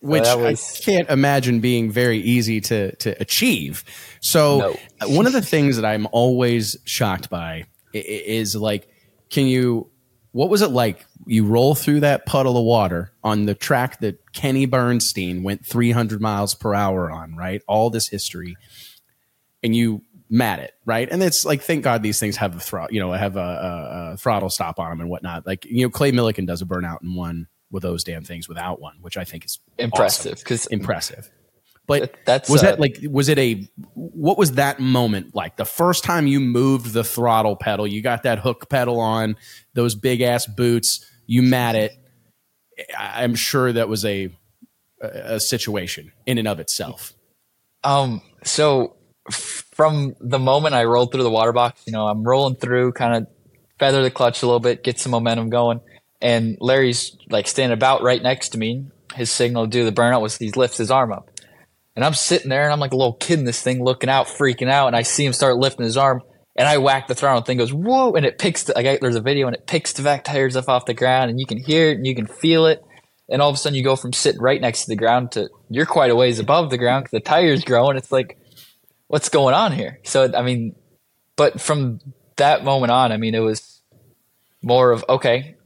[0.01, 3.85] Which was, I can't imagine being very easy to to achieve.
[4.21, 5.09] So no.
[5.09, 8.89] one of the things that I'm always shocked by is like,
[9.31, 9.89] can you?
[10.33, 11.07] What was it like?
[11.25, 16.21] You roll through that puddle of water on the track that Kenny Bernstein went 300
[16.21, 17.63] miles per hour on, right?
[17.67, 18.57] All this history
[19.63, 21.09] and you mat it, right?
[21.11, 24.13] And it's like, thank God these things have a throttle, you know, have a, a,
[24.13, 25.47] a, throttle stop on them and whatnot.
[25.47, 28.81] Like, you know, Clay Millican does a burnout in one with those damn things without
[28.81, 30.81] one, which I think is impressive because awesome.
[30.81, 31.31] impressive.
[31.87, 35.57] But that's was uh, that like was it a what was that moment like?
[35.57, 39.37] The first time you moved the throttle pedal, you got that hook pedal on,
[39.75, 41.93] those big ass boots, you mat it.
[42.97, 44.31] I'm sure that was a
[45.01, 47.15] a situation in and of itself.
[47.83, 48.23] Um.
[48.45, 48.95] So
[49.31, 53.15] from the moment I rolled through the water box, you know, I'm rolling through, kind
[53.15, 53.27] of
[53.79, 55.81] feather the clutch a little bit, get some momentum going,
[56.21, 58.87] and Larry's like standing about right next to me.
[59.15, 61.29] His signal to do the burnout was he lifts his arm up.
[61.95, 64.27] And I'm sitting there and I'm like a little kid in this thing looking out,
[64.27, 64.87] freaking out.
[64.87, 66.23] And I see him start lifting his arm
[66.57, 68.13] and I whack the throttle and thing goes, whoa.
[68.15, 70.69] And it picks, the, like, there's a video and it picks the back tires up
[70.69, 72.83] off the ground and you can hear it and you can feel it.
[73.29, 75.51] And all of a sudden you go from sitting right next to the ground to
[75.69, 77.97] you're quite a ways above the ground because the tire's growing.
[77.97, 78.39] It's like,
[79.13, 80.01] what's going on here?
[80.05, 80.75] So, I mean,
[81.37, 82.01] but from
[82.37, 83.83] that moment on, I mean, it was
[84.63, 85.57] more of, okay,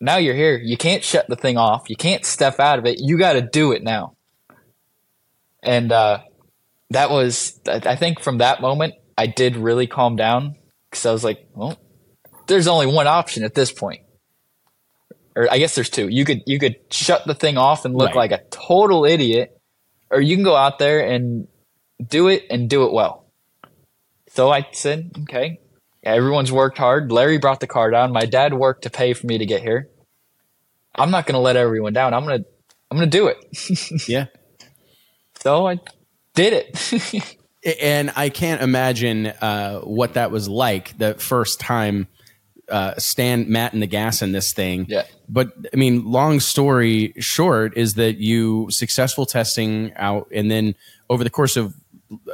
[0.00, 0.58] now you're here.
[0.58, 1.88] You can't shut the thing off.
[1.88, 2.98] You can't step out of it.
[2.98, 4.16] You got to do it now
[5.66, 6.20] and uh,
[6.90, 10.56] that was I think from that moment I did really calm down
[10.88, 11.78] because I was like, well,
[12.46, 14.02] there's only one option at this point,
[15.34, 16.08] or I guess there's two.
[16.08, 18.30] You could you could shut the thing off and look right.
[18.30, 19.60] like a total idiot,
[20.10, 21.48] or you can go out there and
[22.04, 23.26] do it and do it well.
[24.28, 25.60] So I said, okay,
[26.02, 27.10] everyone's worked hard.
[27.10, 28.12] Larry brought the car down.
[28.12, 29.88] My dad worked to pay for me to get here.
[30.94, 32.14] I'm not going to let everyone down.
[32.14, 32.48] I'm going to
[32.90, 34.08] I'm going to do it.
[34.08, 34.26] yeah.
[35.40, 35.80] So I
[36.34, 37.36] did it.
[37.80, 42.06] and I can't imagine uh, what that was like the first time
[42.68, 44.86] uh, stand Matt and the gas in this thing.
[44.88, 45.04] Yeah.
[45.28, 50.74] But I mean, long story short is that you successful testing out, and then
[51.08, 51.74] over the course of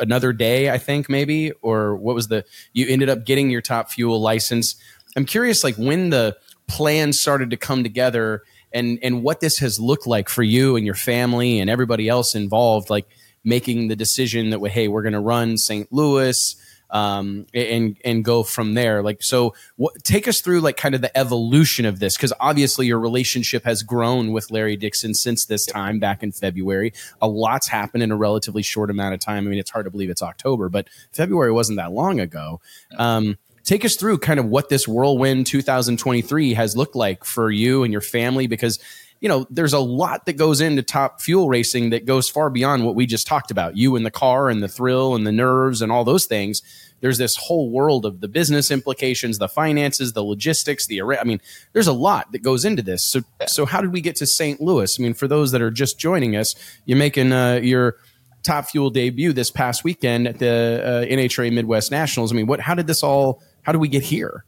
[0.00, 3.90] another day, I think maybe, or what was the you ended up getting your top
[3.90, 4.76] fuel license.
[5.16, 6.36] I'm curious, like when the
[6.68, 10.86] plan started to come together and and what this has looked like for you and
[10.86, 13.06] your family and everybody else involved, like
[13.44, 15.92] making the decision that hey, we're going to run St.
[15.92, 16.56] Louis.
[16.92, 19.02] Um, and and go from there.
[19.02, 22.86] Like, so what, take us through like kind of the evolution of this, because obviously
[22.86, 26.92] your relationship has grown with Larry Dixon since this time back in February.
[27.22, 29.46] A lot's happened in a relatively short amount of time.
[29.46, 32.60] I mean, it's hard to believe it's October, but February wasn't that long ago.
[32.98, 37.84] Um, take us through kind of what this whirlwind 2023 has looked like for you
[37.84, 38.78] and your family because
[39.22, 42.84] you know there's a lot that goes into top fuel racing that goes far beyond
[42.84, 43.76] what we just talked about.
[43.76, 46.60] You and the car and the thrill and the nerves and all those things.
[47.00, 51.40] There's this whole world of the business implications the finances the logistics the i mean
[51.72, 53.04] there's a lot that goes into this.
[53.04, 54.98] So so how did we get to st louis?
[54.98, 57.98] I mean for those that are just joining us you're making uh, your
[58.42, 62.32] top fuel debut this past weekend at the uh, nhra midwest nationals.
[62.32, 64.44] I mean what how did this all how do we get here?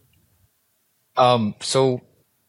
[1.16, 2.00] Um, so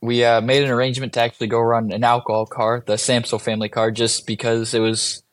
[0.06, 3.70] we uh, made an arrangement to actually go run an alcohol car, the Samsel family
[3.70, 5.24] car, just because it was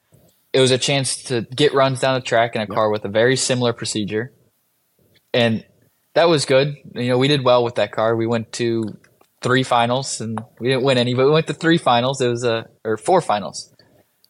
[0.53, 2.75] it was a chance to get runs down the track in a yep.
[2.75, 4.33] car with a very similar procedure,
[5.33, 5.65] and
[6.15, 6.77] that was good.
[6.95, 8.15] You know, we did well with that car.
[8.17, 8.99] We went to
[9.41, 12.21] three finals, and we didn't win any, but we went to three finals.
[12.21, 13.73] It was a or four finals,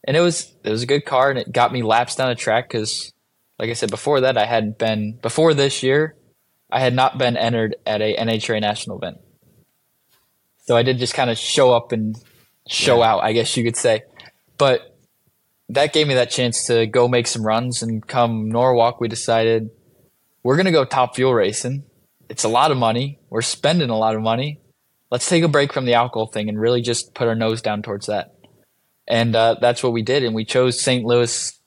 [0.06, 2.34] and it was it was a good car, and it got me laps down the
[2.34, 3.12] track because,
[3.58, 6.16] like I said before that, I hadn't been before this year.
[6.70, 9.18] I had not been entered at a NHRA national event.
[10.62, 12.16] So I did just kind of show up and
[12.68, 13.12] show yeah.
[13.12, 14.02] out, I guess you could say.
[14.58, 14.96] But
[15.68, 19.70] that gave me that chance to go make some runs and come Norwalk we decided
[20.42, 21.84] we're going to go top fuel racing.
[22.28, 23.18] It's a lot of money.
[23.30, 24.60] We're spending a lot of money.
[25.10, 27.82] Let's take a break from the alcohol thing and really just put our nose down
[27.82, 28.34] towards that.
[29.06, 30.24] And uh, that's what we did.
[30.24, 31.04] And we chose St.
[31.04, 31.58] Louis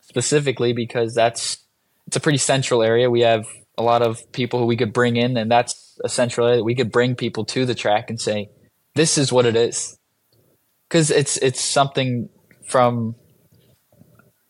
[0.00, 1.58] specifically because that's
[2.06, 3.10] it's a pretty central area.
[3.10, 3.46] We have
[3.78, 6.90] a lot of people who we could bring in, and that's essentially that we could
[6.90, 8.50] bring people to the track and say,
[8.94, 9.98] "This is what it is,"
[10.88, 12.28] because it's it's something
[12.66, 13.14] from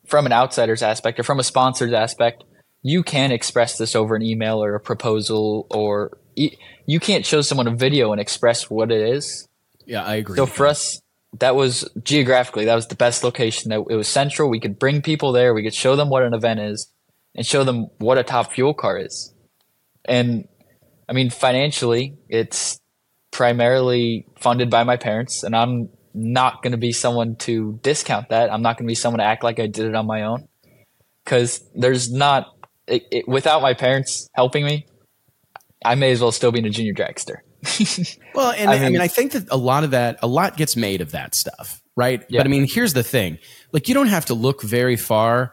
[0.06, 2.44] from an outsider's aspect or from a sponsor's aspect.
[2.82, 7.66] You can express this over an email or a proposal, or you can't show someone
[7.66, 9.48] a video and express what it is.
[9.86, 10.36] Yeah, I agree.
[10.36, 11.00] So for us,
[11.38, 13.70] that was geographically that was the best location.
[13.70, 14.50] That it was central.
[14.50, 15.54] We could bring people there.
[15.54, 16.92] We could show them what an event is
[17.34, 19.34] and show them what a top fuel car is.
[20.04, 20.48] And
[21.08, 22.78] I mean, financially, it's
[23.30, 28.52] primarily funded by my parents, and I'm not going to be someone to discount that.
[28.52, 30.48] I'm not going to be someone to act like I did it on my own
[31.24, 32.46] because there's not,
[32.86, 34.86] it, it, without my parents helping me,
[35.84, 37.36] I may as well still be in a junior dragster.
[38.34, 40.56] well, and I mean, I mean, I think that a lot of that, a lot
[40.56, 42.24] gets made of that stuff, right?
[42.28, 42.40] Yeah.
[42.40, 43.38] But I mean, here's the thing
[43.72, 45.52] like, you don't have to look very far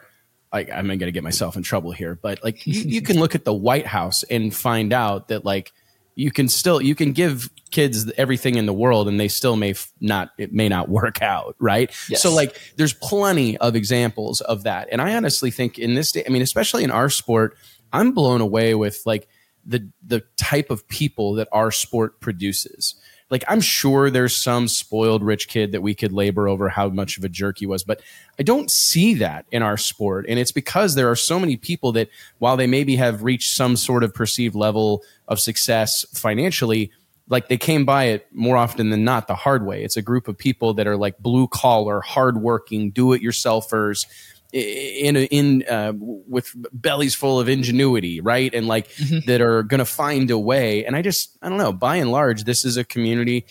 [0.52, 3.44] like I'm gonna get myself in trouble here, but like you, you, can look at
[3.44, 5.72] the White House and find out that like
[6.16, 9.74] you can still you can give kids everything in the world and they still may
[10.00, 11.90] not it may not work out right?
[12.08, 12.22] Yes.
[12.22, 14.88] so like there's plenty of examples of that.
[14.90, 17.56] And i honestly think in this day i mean especially in our sport
[17.92, 19.28] i'm blown away with like
[19.64, 22.94] the the type of people that our sport produces
[23.30, 27.16] like I'm sure there's some spoiled rich kid that we could labor over how much
[27.16, 28.02] of a jerk he was, but
[28.38, 30.26] I don't see that in our sport.
[30.28, 33.76] And it's because there are so many people that while they maybe have reached some
[33.76, 36.90] sort of perceived level of success financially,
[37.28, 39.84] like they came by it more often than not the hard way.
[39.84, 44.06] It's a group of people that are like blue collar, hardworking, do it yourselfers
[44.52, 48.52] in in uh, with bellies full of ingenuity, right?
[48.52, 49.26] And like mm-hmm.
[49.26, 50.84] that are going to find a way.
[50.84, 51.72] And I just I don't know.
[51.72, 53.46] By and large, this is a community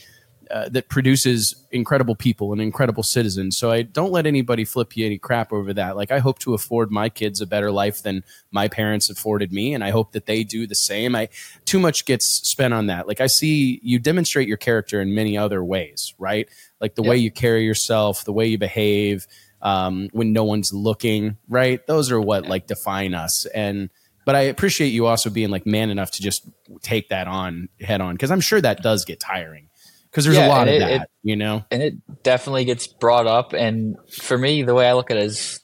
[0.51, 3.55] uh, that produces incredible people and incredible citizens.
[3.55, 5.95] So I don't let anybody flip you any crap over that.
[5.95, 9.75] Like I hope to afford my kids a better life than my parents afforded me,
[9.75, 11.15] and I hope that they do the same.
[11.15, 11.29] I
[11.65, 13.07] too much gets spent on that.
[13.07, 16.49] Like I see you demonstrate your character in many other ways, right?
[16.81, 19.27] Like the way you carry yourself, the way you behave
[19.61, 21.85] um, when no one's looking, right?
[21.87, 23.45] Those are what like define us.
[23.47, 23.89] And
[24.25, 26.47] but I appreciate you also being like man enough to just
[26.81, 29.69] take that on head on because I'm sure that does get tiring
[30.09, 31.65] because there's yeah, a lot of it, that, it, you know.
[31.71, 33.53] And it definitely gets brought up.
[33.53, 35.59] And for me, the way I look at it is,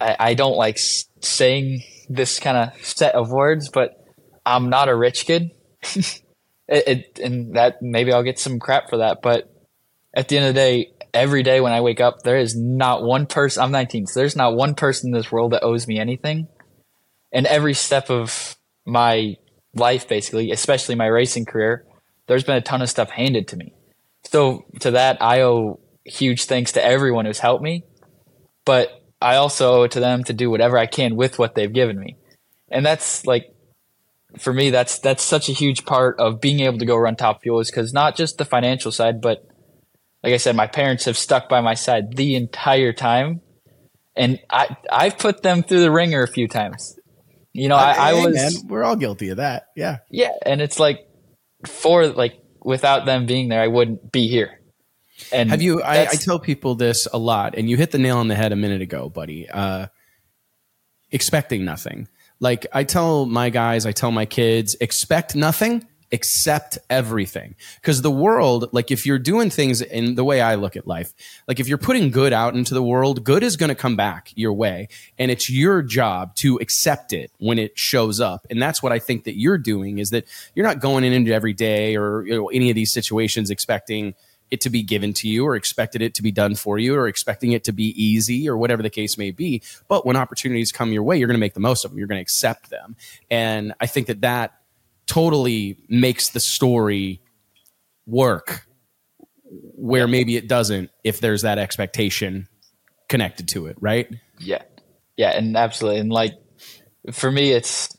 [0.00, 4.04] I, I don't like saying this kind of set of words, but
[4.44, 5.50] I'm not a rich kid.
[6.68, 9.52] it, and that maybe I'll get some crap for that, but
[10.14, 13.02] at the end of the day, every day when I wake up, there is not
[13.02, 13.62] one person.
[13.62, 16.48] I'm 19, so there's not one person in this world that owes me anything.
[17.32, 19.36] And every step of my
[19.74, 21.86] life, basically, especially my racing career,
[22.26, 23.74] there's been a ton of stuff handed to me.
[24.24, 27.84] So to that, I owe huge thanks to everyone who's helped me,
[28.64, 31.72] but I also owe it to them to do whatever I can with what they've
[31.72, 32.16] given me.
[32.70, 33.54] And that's like,
[34.38, 37.42] for me, that's that's such a huge part of being able to go run top
[37.42, 39.46] fuel is because not just the financial side, but
[40.22, 43.40] like I said, my parents have stuck by my side the entire time,
[44.14, 46.98] and I I've put them through the ringer a few times.
[47.52, 48.34] You know, I, I was.
[48.34, 49.68] Man, we're all guilty of that.
[49.76, 49.98] Yeah.
[50.10, 51.00] Yeah, and it's like
[51.66, 54.60] for like without them being there, I wouldn't be here.
[55.32, 55.82] And have you?
[55.82, 58.52] I, I, tell people this a lot, and you hit the nail on the head
[58.52, 59.48] a minute ago, buddy.
[59.48, 59.86] Uh,
[61.10, 62.08] expecting nothing.
[62.40, 67.54] Like I tell my guys, I tell my kids, expect nothing accept everything.
[67.76, 71.14] Because the world like if you're doing things in the way i look at life
[71.48, 74.30] like if you're putting good out into the world good is going to come back
[74.34, 78.46] your way and it's your job to accept it when it shows up.
[78.50, 81.32] And that's what i think that you're doing is that you're not going in into
[81.32, 84.14] every day or you know, any of these situations expecting
[84.50, 87.08] it to be given to you or expected it to be done for you or
[87.08, 89.62] expecting it to be easy or whatever the case may be.
[89.88, 92.06] But when opportunities come your way you're going to make the most of them you're
[92.06, 92.96] going to accept them.
[93.30, 94.52] And i think that that
[95.06, 97.20] totally makes the story
[98.06, 98.66] work
[99.44, 102.48] where maybe it doesn't if there's that expectation
[103.08, 104.08] connected to it, right?
[104.38, 104.62] Yeah.
[105.16, 106.00] Yeah, and absolutely.
[106.00, 106.34] And like
[107.12, 107.96] for me it's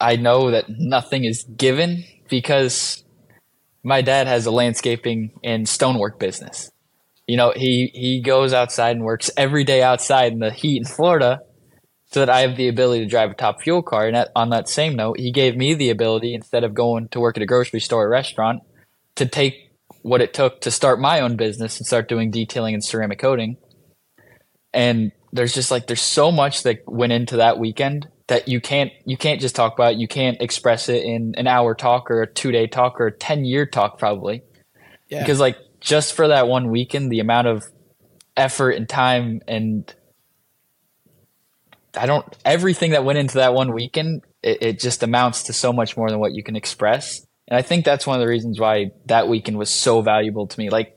[0.00, 3.04] I know that nothing is given because
[3.82, 6.70] my dad has a landscaping and stonework business.
[7.26, 10.84] You know, he he goes outside and works every day outside in the heat in
[10.84, 11.40] Florida
[12.16, 14.08] so that I have the ability to drive a top fuel car.
[14.08, 17.36] And on that same note, he gave me the ability, instead of going to work
[17.36, 18.62] at a grocery store or restaurant,
[19.16, 22.82] to take what it took to start my own business and start doing detailing and
[22.82, 23.58] ceramic coating.
[24.72, 28.92] And there's just like there's so much that went into that weekend that you can't
[29.04, 29.96] you can't just talk about.
[29.96, 33.12] You can't express it in an hour talk or a two day talk or a
[33.12, 34.40] ten year talk probably.
[35.10, 35.18] Yeah.
[35.18, 37.62] Because like just for that one weekend, the amount of
[38.38, 39.94] effort and time and
[41.96, 44.22] I don't everything that went into that one weekend.
[44.42, 47.26] It, it, just amounts to so much more than what you can express.
[47.48, 50.58] And I think that's one of the reasons why that weekend was so valuable to
[50.58, 50.70] me.
[50.70, 50.96] Like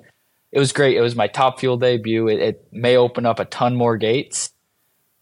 [0.51, 0.97] it was great.
[0.97, 2.27] It was my top fuel debut.
[2.27, 4.51] It, it may open up a ton more gates,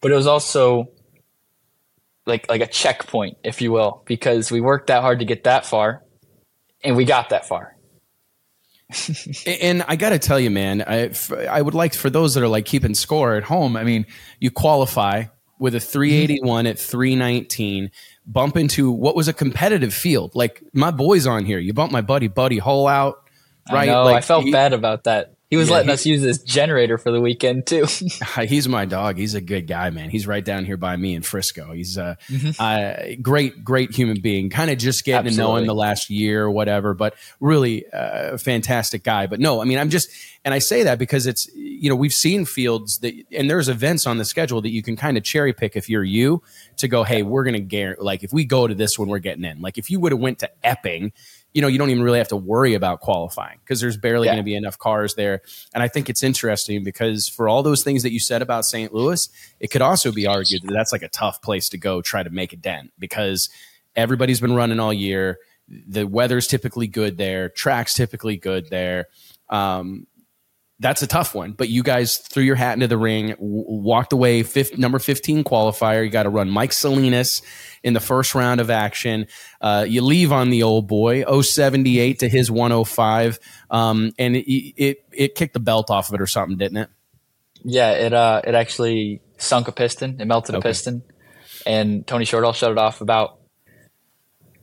[0.01, 0.89] but it was also
[2.25, 5.65] like like a checkpoint, if you will, because we worked that hard to get that
[5.65, 6.03] far,
[6.83, 7.77] and we got that far.
[9.45, 11.11] and I got to tell you, man, I,
[11.49, 13.75] I would like for those that are like keeping score at home.
[13.75, 14.05] I mean,
[14.39, 15.25] you qualify
[15.59, 17.91] with a 381 at 319
[18.25, 20.35] bump into what was a competitive field.
[20.35, 23.29] Like my boys on here, you bump my buddy Buddy Hull out.
[23.71, 23.89] Right?
[23.89, 24.03] I know.
[24.03, 25.33] Like, I felt he, bad about that.
[25.49, 27.85] He was yeah, letting he, us use his generator for the weekend too.
[28.41, 29.17] he's my dog.
[29.17, 30.09] He's a good guy, man.
[30.09, 31.71] He's right down here by me in Frisco.
[31.71, 32.51] He's a mm-hmm.
[32.59, 34.49] uh, great, great human being.
[34.49, 35.37] Kind of just getting Absolutely.
[35.37, 39.25] to know him the last year or whatever, but really a uh, fantastic guy.
[39.25, 40.09] But no, I mean, I'm just,
[40.43, 44.05] and I say that because it's, you know, we've seen fields that, and there's events
[44.05, 46.43] on the schedule that you can kind of cherry pick if you're you
[46.75, 49.19] to go, hey, we're going to guarantee, like if we go to this one, we're
[49.19, 49.61] getting in.
[49.61, 51.13] Like if you would have went to Epping,
[51.57, 54.33] you know, you don't even really have to worry about qualifying because there's barely Yeah.
[54.33, 55.41] going to be enough cars there.
[55.73, 58.93] And I think it's interesting because for all those things that you said about St.
[58.93, 59.27] Louis,
[59.59, 62.29] it could also be argued that that's like a tough place to go try to
[62.29, 63.49] make a dent because
[63.95, 65.39] everybody's been running all year.
[65.67, 67.49] The weather's typically good there.
[67.49, 69.07] Track's typically good there.
[69.49, 70.05] Um,
[70.79, 71.53] that's a tough one.
[71.53, 74.43] But you guys threw your hat into the ring, w- walked away.
[74.43, 76.03] Fifth, number fifteen qualifier.
[76.03, 77.41] You got to run Mike Salinas
[77.83, 79.27] in the first round of action.
[79.59, 83.39] Uh, you leave on the old boy, 078 to his 105,
[83.71, 86.89] um, and it, it it kicked the belt off of it or something, didn't it?
[87.63, 90.21] Yeah, it uh, it actually sunk a piston.
[90.21, 91.03] It melted a piston,
[91.65, 93.39] and Tony Shortall shut it off about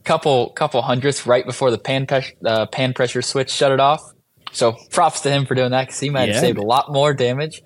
[0.04, 2.06] couple couple hundredths right before the pan
[2.44, 4.13] uh, pan pressure switch shut it off.
[4.54, 6.90] So props to him for doing that because he might Yeah, have saved a lot
[6.90, 7.62] more damage.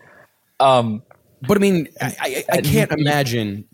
[0.58, 1.02] Um,
[1.46, 3.64] But I mean, I, I, I can't imagine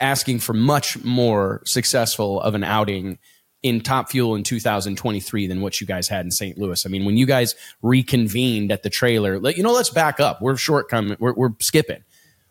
[0.00, 3.18] asking for much more successful of an outing
[3.62, 6.58] in Top Fuel in 2023 than what you guys had in St.
[6.58, 6.84] Louis.
[6.84, 10.40] I mean, when you guys reconvened at the trailer, you know, let's back up.
[10.42, 11.16] We're shortcoming.
[11.20, 12.02] We're, we're skipping.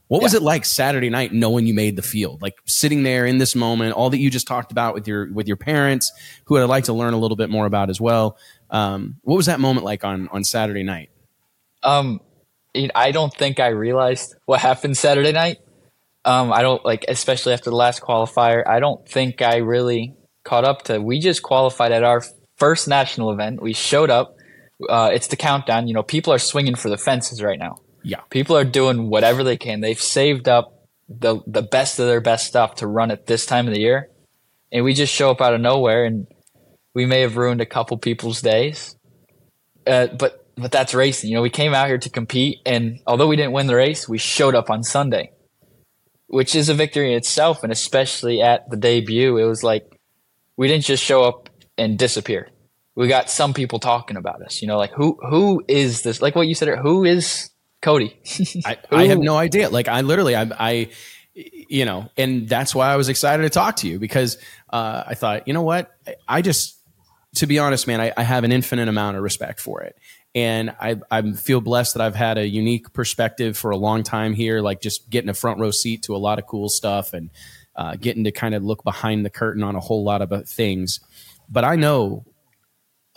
[0.09, 2.41] What was it like Saturday night knowing you made the field?
[2.41, 5.47] Like sitting there in this moment, all that you just talked about with your with
[5.47, 6.11] your parents,
[6.45, 8.35] who I'd like to learn a little bit more about as well.
[8.71, 11.11] Um, what was that moment like on on Saturday night?
[11.83, 12.21] Um,
[12.95, 15.57] I don't think I realized what happened Saturday night.
[16.25, 18.65] Um, I don't like, especially after the last qualifier.
[18.67, 20.99] I don't think I really caught up to.
[20.99, 22.23] We just qualified at our
[22.57, 23.61] first national event.
[23.61, 24.35] We showed up.
[24.89, 25.87] Uh, it's the countdown.
[25.87, 27.81] You know, people are swinging for the fences right now.
[28.03, 28.21] Yeah.
[28.29, 29.81] People are doing whatever they can.
[29.81, 30.79] They've saved up
[31.09, 34.09] the the best of their best stuff to run at this time of the year,
[34.71, 36.27] and we just show up out of nowhere, and
[36.93, 38.95] we may have ruined a couple people's days.
[39.87, 41.29] Uh, but but that's racing.
[41.29, 44.07] You know, we came out here to compete, and although we didn't win the race,
[44.07, 45.31] we showed up on Sunday,
[46.27, 47.63] which is a victory in itself.
[47.63, 49.99] And especially at the debut, it was like
[50.57, 52.49] we didn't just show up and disappear.
[52.95, 54.61] We got some people talking about us.
[54.61, 56.21] You know, like who who is this?
[56.21, 57.48] Like what you said, who is
[57.81, 58.17] Cody?
[58.65, 59.69] I, I have no idea.
[59.69, 60.89] Like I literally, I, I,
[61.33, 64.37] you know, and that's why I was excited to talk to you because
[64.69, 66.77] uh, I thought, you know what, I, I just,
[67.35, 69.95] to be honest, man, I, I have an infinite amount of respect for it,
[70.33, 74.33] and I, I feel blessed that I've had a unique perspective for a long time
[74.33, 77.29] here, like just getting a front row seat to a lot of cool stuff and
[77.75, 80.41] uh, getting to kind of look behind the curtain on a whole lot of uh,
[80.41, 80.99] things.
[81.49, 82.25] But I know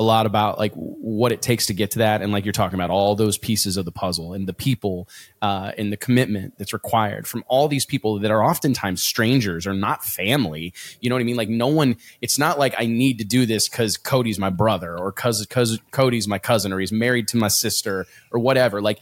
[0.02, 2.22] a lot about like what it takes to get to that.
[2.22, 5.08] And like you're talking about all those pieces of the puzzle and the people
[5.40, 9.72] uh, and the commitment that's required from all these people that are oftentimes strangers or
[9.72, 10.74] not family.
[11.00, 11.36] You know what i mean?
[11.36, 14.98] Like no one it's not like i need to do this because cody's my brother
[14.98, 15.46] or because
[15.90, 18.82] cody's my cousin or he's married to my sister or whatever.
[18.82, 18.98] Like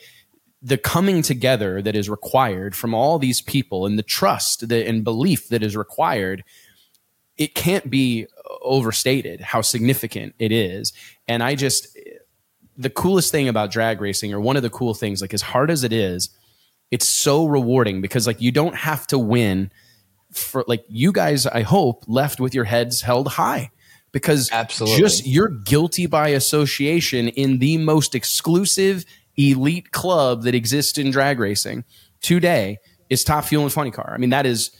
[0.62, 5.02] the coming together that is required from all these people and the trust that, and
[5.02, 6.44] belief that is required
[7.40, 8.26] it can't be
[8.60, 10.92] overstated how significant it is.
[11.26, 11.98] And I just,
[12.76, 15.70] the coolest thing about drag racing, or one of the cool things, like as hard
[15.70, 16.28] as it is,
[16.90, 19.72] it's so rewarding because like you don't have to win
[20.30, 23.70] for like you guys, I hope, left with your heads held high
[24.12, 24.98] because Absolutely.
[24.98, 29.06] just you're guilty by association in the most exclusive
[29.38, 31.84] elite club that exists in drag racing
[32.20, 32.78] today
[33.08, 34.12] is Top Fuel and Funny Car.
[34.12, 34.72] I mean, that is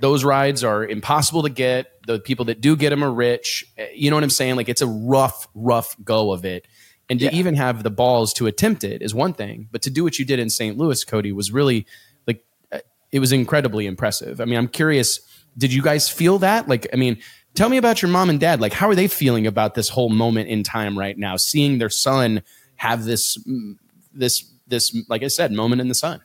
[0.00, 1.86] those rides are impossible to get.
[2.06, 3.64] The people that do get them are rich.
[3.78, 4.56] Uh, You know what I'm saying?
[4.56, 6.66] Like it's a rough, rough go of it.
[7.08, 7.32] And to Yeah.
[7.34, 10.24] even have the balls to attempt it is one thing, but to do what you
[10.24, 10.78] did in St.
[10.78, 11.86] Louis, Cody, was really
[12.26, 12.78] like uh,
[13.10, 14.40] it was incredibly impressive.
[14.40, 15.20] I mean, I'm curious,
[15.58, 16.68] did you guys feel that?
[16.68, 17.18] Like, I mean,
[17.54, 18.60] tell me about your mom and dad.
[18.60, 21.90] Like, how are they feeling about this whole moment in time right now, seeing their
[21.90, 22.42] son
[22.76, 23.74] have this, mm,
[24.14, 26.20] this, this, like I said, moment in the sun?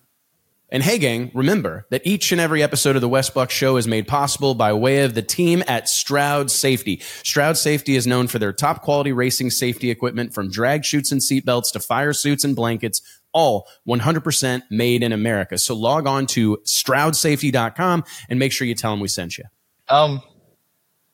[0.76, 3.88] And hey, gang, remember that each and every episode of the Wes Buck Show is
[3.88, 7.02] made possible by way of the team at Stroud Safety.
[7.24, 11.22] Stroud Safety is known for their top quality racing safety equipment from drag chutes and
[11.22, 13.02] seatbelts to fire suits and blankets,
[13.32, 15.58] all 100% made in America.
[15.58, 19.46] So log on to stroudsafety.com and make sure you tell them we sent you.
[19.88, 20.22] Um,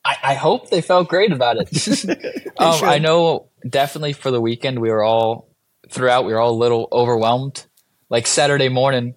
[0.03, 2.49] I, I hope they felt great about it.
[2.57, 2.83] um.
[2.83, 5.51] I know definitely for the weekend we were all
[5.87, 7.67] throughout we were all a little overwhelmed.
[8.09, 9.13] Like Saturday morning,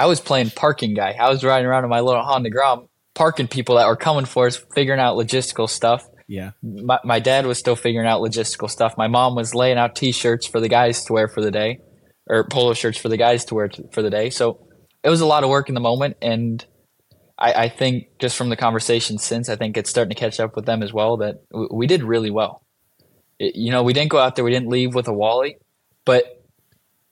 [0.00, 1.14] I was playing parking guy.
[1.20, 4.46] I was riding around in my little Honda Grom, parking people that were coming for
[4.46, 6.02] us, figuring out logistical stuff.
[6.26, 6.52] Yeah.
[6.62, 8.94] My, my dad was still figuring out logistical stuff.
[8.96, 11.80] My mom was laying out T-shirts for the guys to wear for the day,
[12.30, 14.30] or polo shirts for the guys to wear t- for the day.
[14.30, 14.66] So
[15.04, 16.64] it was a lot of work in the moment, and
[17.38, 20.56] I, I think just from the conversation since, I think it's starting to catch up
[20.56, 22.64] with them as well that w- we did really well.
[23.38, 25.58] It- you know, we didn't go out there, we didn't leave with a Wally,
[26.06, 26.39] but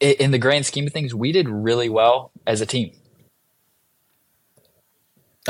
[0.01, 2.93] in the grand scheme of things, we did really well as a team.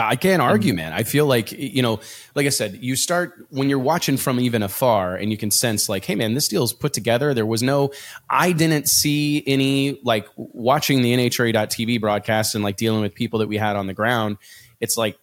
[0.01, 0.77] I can't argue, mm-hmm.
[0.77, 0.93] man.
[0.93, 1.99] I feel like, you know,
[2.37, 5.89] like I said, you start when you're watching from even afar and you can sense,
[5.89, 7.35] like, hey, man, this deal's put together.
[7.35, 7.91] There was no,
[8.31, 13.49] I didn't see any, like, watching the NHRA.TV broadcast and like dealing with people that
[13.49, 14.39] we had on the ground.
[14.81, 15.19] It's like,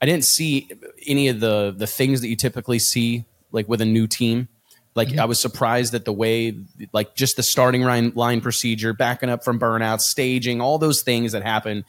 [0.00, 0.68] I didn't see
[1.06, 4.48] any of the the things that you typically see like with a new team.
[4.94, 5.20] Like mm-hmm.
[5.20, 6.56] I was surprised at the way,
[6.92, 11.32] like just the starting line, line procedure, backing up from burnout, staging, all those things
[11.32, 11.84] that happen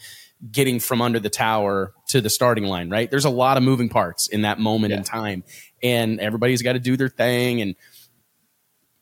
[0.50, 3.12] getting from under the tower to the starting line, right?
[3.12, 4.98] There's a lot of moving parts in that moment yeah.
[4.98, 5.44] in time,
[5.84, 7.62] and everybody's got to do their thing.
[7.62, 7.76] And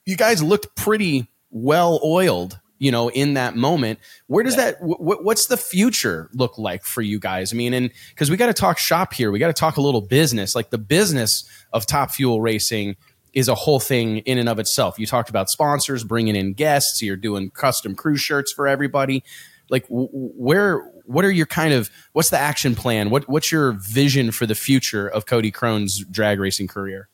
[0.05, 3.99] you guys looked pretty well oiled, you know, in that moment.
[4.27, 4.71] Where does yeah.
[4.71, 4.81] that?
[4.81, 7.53] W- what's the future look like for you guys?
[7.53, 9.81] I mean, and because we got to talk shop here, we got to talk a
[9.81, 12.97] little business, like the business of Top Fuel Racing
[13.39, 14.99] is a whole thing in and of itself.
[14.99, 17.01] You talked about sponsors, bringing in guests.
[17.01, 19.23] You're doing custom crew shirts for everybody.
[19.69, 23.09] Like, where what are your kind of what's the action plan?
[23.09, 27.07] What what's your vision for the future of Cody Krohn's drag racing career?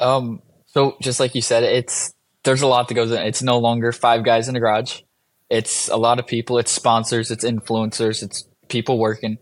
[0.00, 3.18] Um, so just like you said, it's there's a lot that goes in.
[3.18, 5.02] It's no longer five guys in a garage.
[5.48, 6.58] It's a lot of people.
[6.58, 7.30] It's sponsors.
[7.30, 8.22] It's influencers.
[8.22, 9.38] It's people working.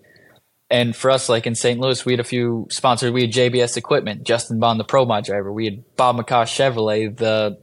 [0.75, 1.79] And for us, like in St.
[1.79, 3.12] Louis, we had a few sponsors.
[3.12, 5.53] We had JBS Equipment, Justin Bond, the Pro Mod driver.
[5.53, 7.61] We had Bob McCosh Chevrolet, the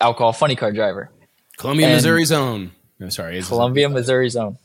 [0.00, 1.10] alcohol funny car driver.
[1.58, 2.72] Columbia, and Missouri zone.
[2.98, 4.56] No, sorry, Columbia, Missouri zone.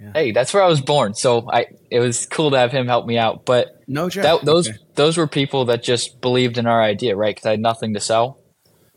[0.00, 0.12] Yeah.
[0.14, 3.04] Hey, that's where I was born, so I it was cool to have him help
[3.04, 3.44] me out.
[3.44, 4.22] But no joke.
[4.22, 4.78] That, those okay.
[4.94, 7.34] those were people that just believed in our idea, right?
[7.34, 8.40] Because I had nothing to sell.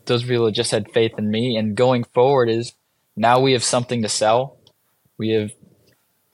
[0.06, 1.58] Those people that just had faith in me.
[1.58, 2.72] And going forward is
[3.14, 4.56] now we have something to sell.
[5.18, 5.50] We have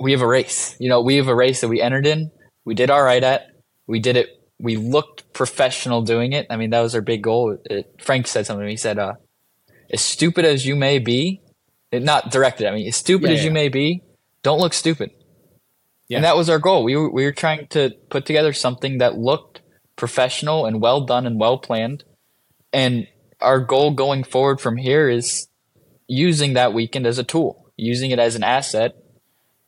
[0.00, 0.76] we have a race.
[0.78, 2.30] You know, we have a race that we entered in.
[2.64, 3.46] We did all right at.
[3.86, 4.28] We did it.
[4.58, 6.46] We looked professional doing it.
[6.50, 7.58] I mean, that was our big goal.
[7.64, 8.66] It, Frank said something.
[8.66, 9.14] He said, uh,
[9.90, 11.42] "As stupid as you may be,
[11.90, 12.66] it, not directed.
[12.66, 13.46] I mean, as stupid yeah, as yeah.
[13.46, 14.02] you may be,
[14.42, 15.10] don't look stupid.
[16.08, 16.18] Yeah.
[16.18, 16.84] And that was our goal.
[16.84, 19.62] We were, we were trying to put together something that looked
[19.96, 22.04] professional and well done and well planned.
[22.72, 23.06] And
[23.40, 25.48] our goal going forward from here is
[26.06, 28.96] using that weekend as a tool, using it as an asset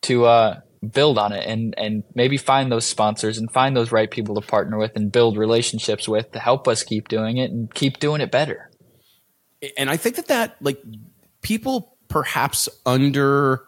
[0.07, 0.61] to uh,
[0.93, 4.47] build on it and, and maybe find those sponsors and find those right people to
[4.47, 8.21] partner with and build relationships with to help us keep doing it and keep doing
[8.21, 8.71] it better.
[9.77, 10.83] And I think that that like
[11.43, 13.65] people perhaps under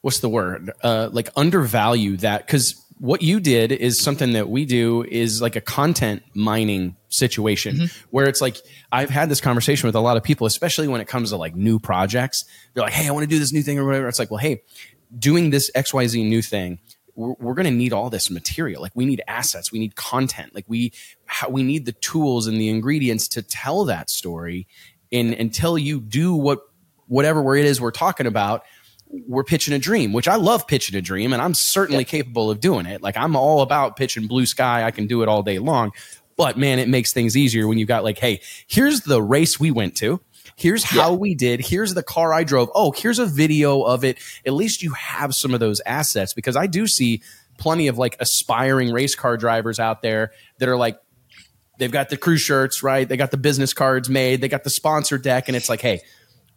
[0.00, 4.64] what's the word uh, like undervalue that because what you did is something that we
[4.64, 8.06] do is like a content mining situation mm-hmm.
[8.10, 8.56] where it's like
[8.92, 11.54] I've had this conversation with a lot of people, especially when it comes to like
[11.54, 12.44] new projects.
[12.72, 14.38] They're like, "Hey, I want to do this new thing or whatever." It's like, "Well,
[14.38, 14.62] hey,
[15.18, 16.78] doing this X Y Z new thing."
[17.16, 18.82] We're, we're going to need all this material.
[18.82, 20.92] Like we need assets, we need content, like we
[21.26, 24.66] how, we need the tools and the ingredients to tell that story.
[25.12, 26.60] And until you do what
[27.06, 28.64] whatever it is we're talking about,
[29.28, 32.08] we're pitching a dream, which I love pitching a dream, and I'm certainly yeah.
[32.08, 33.00] capable of doing it.
[33.00, 34.82] Like I'm all about pitching blue sky.
[34.82, 35.92] I can do it all day long.
[36.36, 39.70] But man, it makes things easier when you've got like, hey, here's the race we
[39.70, 40.20] went to.
[40.56, 41.16] Here's how yeah.
[41.16, 41.60] we did.
[41.60, 42.70] Here's the car I drove.
[42.74, 44.18] Oh, here's a video of it.
[44.46, 47.22] At least you have some of those assets because I do see
[47.58, 50.98] plenty of like aspiring race car drivers out there that are like,
[51.78, 53.08] they've got the crew shirts, right?
[53.08, 54.40] They got the business cards made.
[54.40, 55.48] They got the sponsor deck.
[55.48, 56.02] And it's like, hey,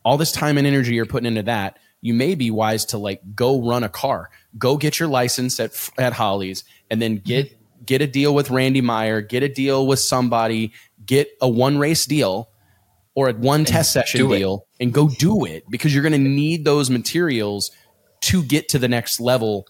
[0.03, 3.21] all this time and energy you're putting into that you may be wise to like
[3.35, 7.83] go run a car, go get your license at at Hawley's, and then get mm-hmm.
[7.85, 10.73] get a deal with Randy Meyer, get a deal with somebody,
[11.05, 12.49] get a one race deal
[13.17, 14.83] or a one and test session deal, it.
[14.83, 17.71] and go do it because you're going to need those materials
[18.21, 19.67] to get to the next level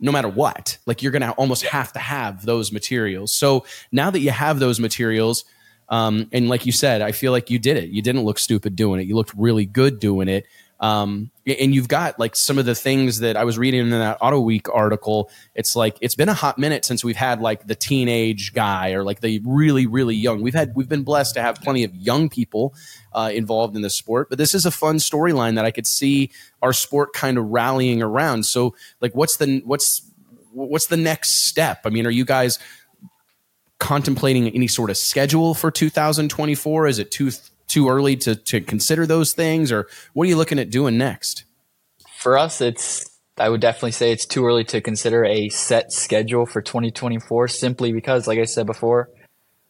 [0.00, 0.78] no matter what.
[0.86, 3.34] Like you're going to almost have to have those materials.
[3.34, 5.44] So now that you have those materials,
[5.90, 7.90] um, and like you said, I feel like you did it.
[7.90, 9.06] You didn't look stupid doing it.
[9.06, 10.46] You looked really good doing it.
[10.78, 14.18] Um, and you've got like some of the things that I was reading in that
[14.20, 15.30] Auto Week article.
[15.54, 19.02] It's like it's been a hot minute since we've had like the teenage guy or
[19.02, 20.42] like the really really young.
[20.42, 22.74] We've had we've been blessed to have plenty of young people
[23.14, 26.30] uh, involved in the sport, but this is a fun storyline that I could see
[26.60, 28.44] our sport kind of rallying around.
[28.44, 30.02] So like, what's the what's
[30.52, 31.80] what's the next step?
[31.84, 32.58] I mean, are you guys
[33.78, 36.86] contemplating any sort of schedule for 2024?
[36.86, 37.30] Is it too
[37.76, 41.44] too early to to consider those things, or what are you looking at doing next?
[42.16, 43.04] For us, it's
[43.36, 47.92] I would definitely say it's too early to consider a set schedule for 2024 simply
[47.92, 49.10] because, like I said before,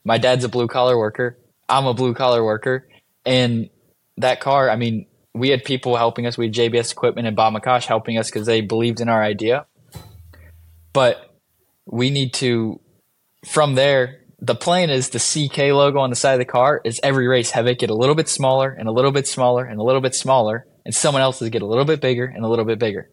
[0.05, 1.37] my dad's a blue collar worker.
[1.69, 2.87] I'm a blue collar worker.
[3.25, 3.71] And
[4.19, 6.39] that car, I mean, we had people helping us.
[6.39, 9.67] We had JBS Equipment and Bob McCosh helping us because they believed in our idea.
[10.93, 11.37] But
[11.87, 12.79] we need to,
[13.45, 17.01] from there, the plan is the CK logo on the side of the car is
[17.03, 19.81] every race have it get a little bit smaller and a little bit smaller and
[19.81, 22.65] a little bit smaller, and someone else's get a little bit bigger and a little
[22.65, 23.11] bit bigger.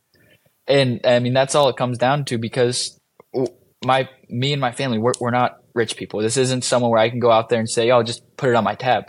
[0.68, 3.00] And I mean, that's all it comes down to because
[3.86, 6.22] my me and my family we're, we're not rich people.
[6.22, 8.56] This isn't someone where I can go out there and say, "Oh, just put it
[8.56, 9.06] on my tab."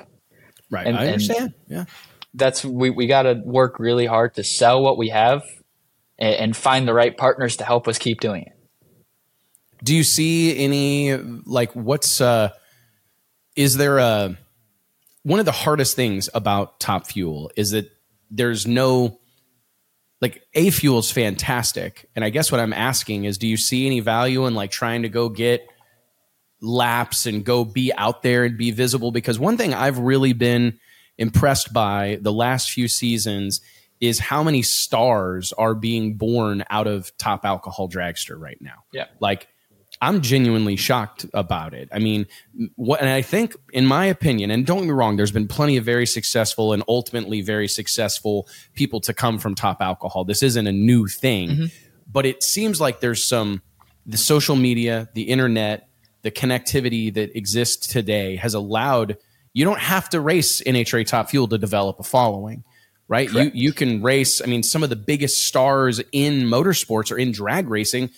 [0.70, 0.86] Right.
[0.86, 1.54] And, I understand.
[1.68, 1.84] yeah.
[2.32, 5.42] That's we we got to work really hard to sell what we have
[6.18, 8.53] and, and find the right partners to help us keep doing it.
[9.84, 12.50] Do you see any like what's uh
[13.54, 14.36] is there a
[15.22, 17.90] one of the hardest things about Top Fuel is that
[18.30, 19.20] there's no
[20.20, 22.08] like A Fuel is fantastic.
[22.16, 25.02] And I guess what I'm asking is do you see any value in like trying
[25.02, 25.66] to go get
[26.62, 29.12] laps and go be out there and be visible?
[29.12, 30.78] Because one thing I've really been
[31.18, 33.60] impressed by the last few seasons
[34.00, 38.84] is how many stars are being born out of top alcohol dragster right now.
[38.92, 39.06] Yeah.
[39.20, 39.48] Like
[40.04, 41.88] I'm genuinely shocked about it.
[41.90, 42.26] I mean,
[42.76, 45.78] what, and I think, in my opinion, and don't get me wrong, there's been plenty
[45.78, 50.26] of very successful and ultimately very successful people to come from top alcohol.
[50.26, 51.64] This isn't a new thing, mm-hmm.
[52.12, 53.62] but it seems like there's some
[54.04, 55.88] the social media, the internet,
[56.20, 59.16] the connectivity that exists today has allowed
[59.54, 62.62] you don't have to race NHRA Top Fuel to develop a following
[63.06, 63.28] right?
[63.28, 63.54] Correct.
[63.54, 64.40] You you can race.
[64.40, 68.10] I mean, some of the biggest stars in motorsports or in drag racing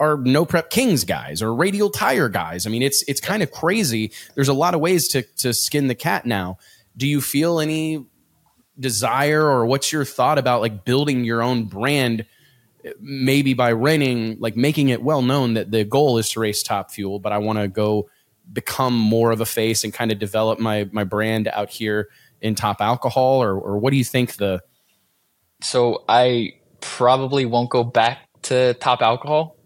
[0.00, 2.66] are no prep kings guys or radial tire guys.
[2.66, 4.12] I mean, it's it's kind of crazy.
[4.34, 6.58] There's a lot of ways to to skin the cat now.
[6.96, 8.06] Do you feel any
[8.78, 12.26] desire or what's your thought about like building your own brand?
[13.00, 16.92] Maybe by renting, like making it well known that the goal is to race top
[16.92, 18.08] fuel, but I want to go
[18.50, 22.08] become more of a face and kind of develop my my brand out here
[22.40, 24.60] in top alcohol, or or what do you think the?
[25.60, 29.57] So I probably won't go back to top alcohol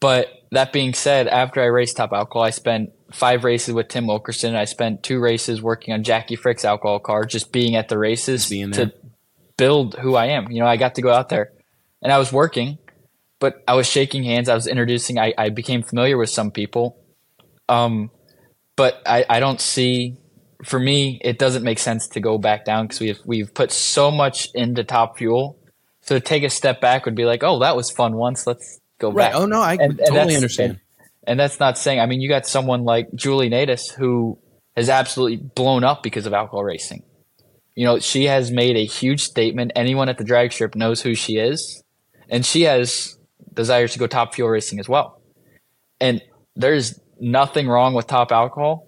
[0.00, 4.06] but that being said, after I raced Top Alcohol, I spent five races with Tim
[4.06, 4.56] Wilkerson.
[4.56, 8.48] I spent two races working on Jackie Frick's alcohol car, just being at the races
[8.48, 8.92] to
[9.56, 10.50] build who I am.
[10.50, 11.52] You know, I got to go out there
[12.02, 12.78] and I was working,
[13.38, 14.48] but I was shaking hands.
[14.48, 15.18] I was introducing.
[15.18, 16.98] I, I became familiar with some people.
[17.68, 18.10] Um,
[18.76, 20.16] but I, I don't see.
[20.64, 24.10] For me, it doesn't make sense to go back down because we've we've put so
[24.10, 25.58] much into Top Fuel.
[26.02, 28.46] So to take a step back would be like, oh, that was fun once.
[28.46, 29.32] Let's go right.
[29.32, 29.40] back.
[29.40, 30.72] Oh no, I and, totally understand.
[30.72, 30.80] And,
[31.26, 31.98] and, that's not saying.
[31.98, 34.38] I mean, you got someone like Julie Nataas who
[34.76, 37.02] has absolutely blown up because of alcohol racing.
[37.74, 39.72] You know, she has made a huge statement.
[39.74, 41.82] Anyone at the drag strip knows who she is,
[42.28, 43.18] and she has
[43.54, 45.20] desires to go top fuel racing as well.
[46.00, 46.22] And
[46.56, 48.86] there's nothing wrong with top alcohol,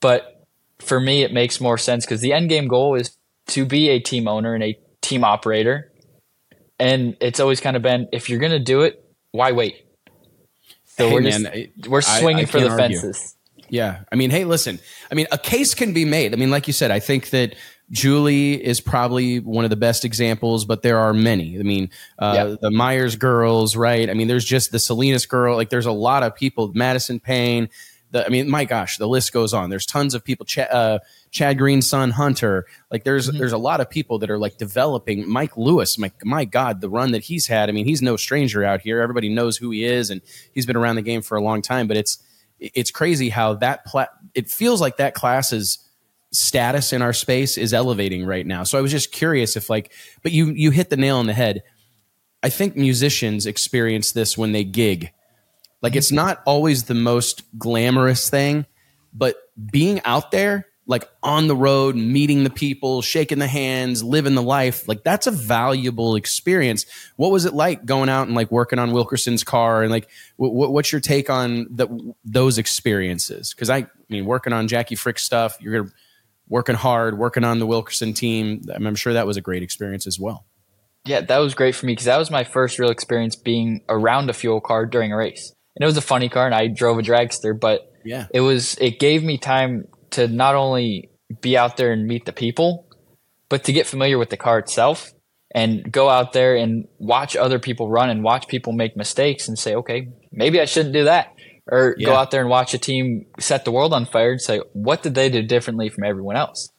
[0.00, 0.44] but
[0.78, 3.16] for me, it makes more sense because the end game goal is
[3.48, 5.92] to be a team owner and a team operator.
[6.78, 9.02] And it's always kind of been if you're going to do it,
[9.36, 9.84] why wait?
[10.84, 12.98] So hey, we're man, just, we're swinging I, I for the argue.
[12.98, 13.36] fences.
[13.68, 14.02] Yeah.
[14.10, 14.78] I mean, hey, listen,
[15.10, 16.32] I mean, a case can be made.
[16.32, 17.54] I mean, like you said, I think that
[17.90, 21.58] Julie is probably one of the best examples, but there are many.
[21.58, 24.08] I mean, uh, the Myers girls, right?
[24.08, 25.56] I mean, there's just the Salinas girl.
[25.56, 26.72] Like, there's a lot of people.
[26.74, 27.68] Madison Payne.
[28.12, 29.68] The, I mean, my gosh, the list goes on.
[29.68, 30.46] There's tons of people.
[30.46, 31.00] Ch- uh,
[31.30, 32.66] Chad Green's son Hunter.
[32.90, 33.38] Like there's mm-hmm.
[33.38, 35.28] there's a lot of people that are like developing.
[35.28, 37.68] Mike Lewis, my my God, the run that he's had.
[37.68, 39.00] I mean, he's no stranger out here.
[39.00, 40.20] Everybody knows who he is, and
[40.52, 41.88] he's been around the game for a long time.
[41.88, 42.18] But it's
[42.58, 45.78] it's crazy how that pla- it feels like that class's
[46.32, 48.62] status in our space is elevating right now.
[48.62, 49.92] So I was just curious if like,
[50.22, 51.62] but you you hit the nail on the head.
[52.42, 55.10] I think musicians experience this when they gig.
[55.86, 58.66] Like it's not always the most glamorous thing,
[59.14, 59.36] but
[59.70, 64.42] being out there like on the road, meeting the people, shaking the hands, living the
[64.42, 64.88] life.
[64.88, 66.86] Like that's a valuable experience.
[67.14, 70.08] What was it like going out and like working on Wilkerson's car and like
[70.38, 73.54] what's your take on the, those experiences?
[73.54, 75.88] Because I, I, mean, working on Jackie Frick stuff, you're
[76.48, 78.62] working hard, working on the Wilkerson team.
[78.74, 80.46] I'm sure that was a great experience as well.
[81.04, 84.28] Yeah, that was great for me because that was my first real experience being around
[84.28, 85.52] a fuel car during a race.
[85.76, 88.76] And it was a funny car, and I drove a dragster, but yeah, it was
[88.80, 91.10] it gave me time to not only
[91.40, 92.86] be out there and meet the people,
[93.48, 95.12] but to get familiar with the car itself
[95.54, 99.58] and go out there and watch other people run and watch people make mistakes and
[99.58, 101.32] say, okay, maybe I shouldn't do that.
[101.68, 102.06] Or yeah.
[102.06, 105.02] go out there and watch a team set the world on fire and say, what
[105.02, 106.70] did they do differently from everyone else?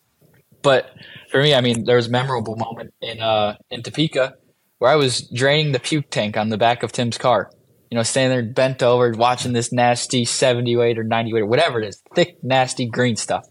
[0.61, 0.89] But
[1.29, 4.35] for me, I mean, there was a memorable moment in uh, in Topeka
[4.79, 7.49] where I was draining the puke tank on the back of Tim's car
[7.89, 11.45] you know, standing there bent over watching this nasty 70 weight or 90 weight or
[11.45, 13.47] whatever it is, thick, nasty green stuff.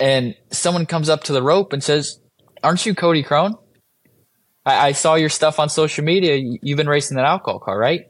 [0.00, 2.20] And someone comes up to the rope and says,
[2.62, 3.54] Aren't you Cody Krohn?
[4.64, 6.36] I, I saw your stuff on social media.
[6.62, 8.02] You've been racing that alcohol car, right?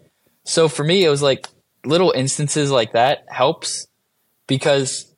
[0.44, 1.46] So for me, it was like
[1.84, 3.86] little instances like that helps
[4.46, 5.14] because,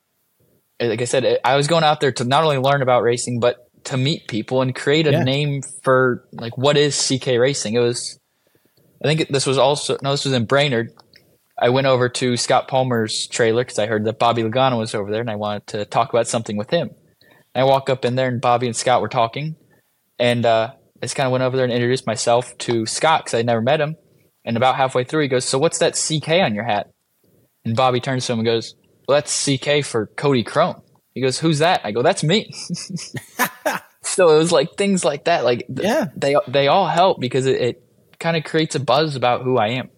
[0.80, 3.56] like I said, I was going out there to not only learn about racing, but
[3.84, 5.24] to meet people and create a yeah.
[5.24, 7.74] name for like what is CK racing.
[7.74, 8.19] It was
[9.02, 10.90] I think this was also no, this was in Brainerd,
[11.60, 15.10] I went over to Scott Palmer's trailer because I heard that Bobby Lagana was over
[15.10, 16.90] there, and I wanted to talk about something with him.
[17.54, 19.56] And I walk up in there, and Bobby and Scott were talking,
[20.18, 23.38] and uh, I just kind of went over there and introduced myself to Scott because
[23.38, 23.96] I'd never met him.
[24.44, 26.90] And about halfway through, he goes, "So what's that CK on your hat?"
[27.66, 28.74] And Bobby turns to him and goes,
[29.06, 30.80] "Well, that's CK for Cody Krohn."
[31.14, 32.50] He goes, "Who's that?" I go, "That's me."
[34.02, 35.44] so it was like things like that.
[35.44, 36.06] Like Yeah.
[36.16, 37.82] they they all help because it, it
[38.20, 39.90] kind of creates a buzz about who I am.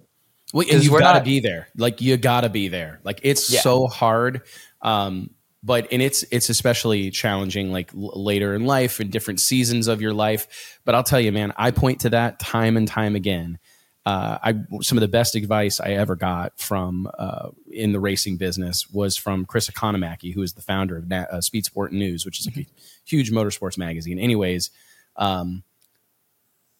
[0.54, 1.68] Well, and you've got to be there.
[1.76, 3.00] Like you got to be there.
[3.04, 3.60] Like it's Yeah.
[3.60, 4.42] so hard.
[4.80, 5.30] Um,
[5.62, 10.00] but and it's it's especially challenging like l- later in life and different seasons of
[10.02, 10.80] your life.
[10.84, 13.58] But I'll tell you, man, I point to that time and time again.
[14.04, 18.36] Uh, I some of the best advice I ever got from uh, in the racing
[18.36, 22.24] business was from Chris Economaki, who is the founder of Na- uh, Speed Sport News,
[22.26, 22.66] which is like a
[23.04, 24.18] huge motorsports magazine.
[24.18, 24.70] Anyways,
[25.14, 25.62] um,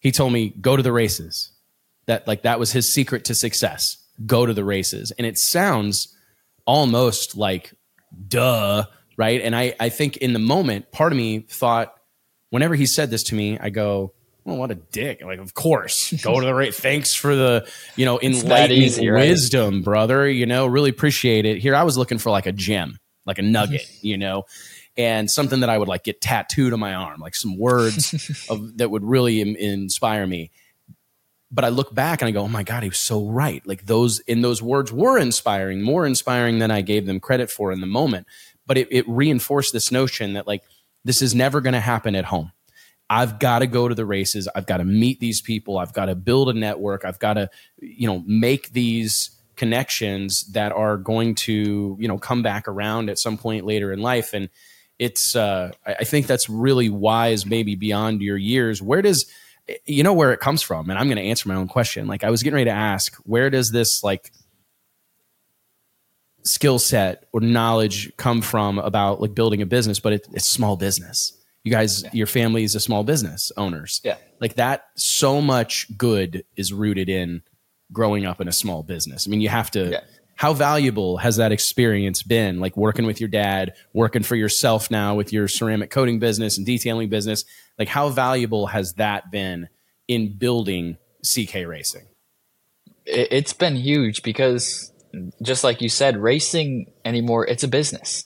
[0.03, 1.51] he told me go to the races.
[2.07, 3.97] That like that was his secret to success.
[4.27, 5.13] Go to the races.
[5.13, 6.15] And it sounds
[6.67, 7.73] almost like
[8.29, 8.85] duh
[9.17, 9.41] right?
[9.41, 11.95] And i i think in the moment part of me thought
[12.51, 14.13] whenever he said this to me i go
[14.45, 15.23] well what a dick.
[15.25, 19.29] Like of course go to the race thanks for the you know enlightening easy, right?
[19.29, 21.59] wisdom brother you know really appreciate it.
[21.59, 24.45] Here i was looking for like a gem like a nugget you know
[24.97, 28.79] and something that i would like get tattooed on my arm like some words of,
[28.79, 30.51] that would really in, inspire me
[31.53, 33.65] but I look back and I go, oh my God, he was so right.
[33.67, 37.71] Like those, in those words were inspiring, more inspiring than I gave them credit for
[37.71, 38.27] in the moment.
[38.67, 40.63] But it, it reinforced this notion that like,
[41.05, 42.53] this is never going to happen at home.
[43.11, 44.49] I've got to go to the races.
[44.55, 45.77] I've got to meet these people.
[45.77, 47.05] I've got to build a network.
[47.05, 52.43] I've got to, you know, make these connections that are going to, you know, come
[52.43, 54.33] back around at some point later in life.
[54.33, 54.49] And
[54.99, 58.81] it's, uh, I think that's really wise, maybe beyond your years.
[58.83, 59.27] Where does,
[59.87, 62.25] you know where it comes from and i'm going to answer my own question like
[62.25, 64.33] i was getting ready to ask where does this like
[66.43, 70.77] skill set or knowledge come from about like building a business but it, it's small
[70.77, 74.17] business you guys your family is a small business owners Yeah.
[74.41, 77.43] like that so much good is rooted in
[77.93, 80.01] growing up in a small business i mean you have to Yeah.
[80.43, 82.59] How valuable has that experience been?
[82.59, 86.67] Like working with your dad working for yourself now with your ceramic coating business and
[86.67, 87.45] detailing business.
[87.79, 89.69] Like how valuable has that been
[90.09, 92.09] in building ck racing?
[93.07, 94.93] It, it's been huge because
[95.41, 98.25] just like you said racing anymore it's a business.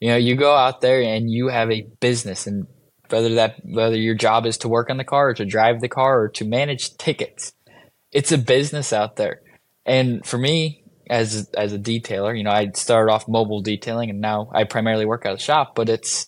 [0.00, 2.66] You know you go out there and you have a business and
[3.10, 5.88] whether that whether your job is to work on the car or to drive the
[5.90, 7.52] car or to manage tickets
[8.10, 9.42] it's a business out there.
[9.84, 10.81] And for me
[11.12, 15.04] as as a detailer you know i started off mobile detailing and now i primarily
[15.04, 16.26] work out of shop but it's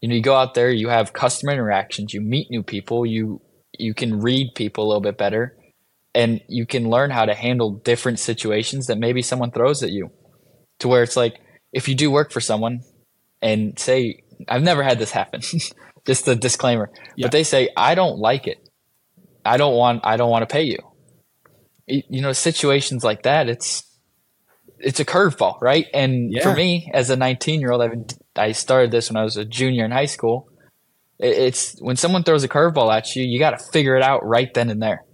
[0.00, 3.42] you know you go out there you have customer interactions you meet new people you
[3.78, 5.54] you can read people a little bit better
[6.14, 10.10] and you can learn how to handle different situations that maybe someone throws at you
[10.78, 11.38] to where it's like
[11.72, 12.80] if you do work for someone
[13.42, 15.42] and say i've never had this happen.
[16.06, 17.26] Just a disclaimer Yeah.
[17.26, 18.56] but they say i don't like it.
[19.44, 20.78] I don't want i don't want to pay you.
[21.86, 23.84] You know situations like that it's
[24.80, 26.42] it's a curveball right and Yeah.
[26.42, 27.92] for me as a 19 year old I've,
[28.36, 30.48] i started this when i was a junior in high school
[31.18, 34.24] It- it's when someone throws a curveball at you you got to figure it out
[34.24, 35.04] right then and there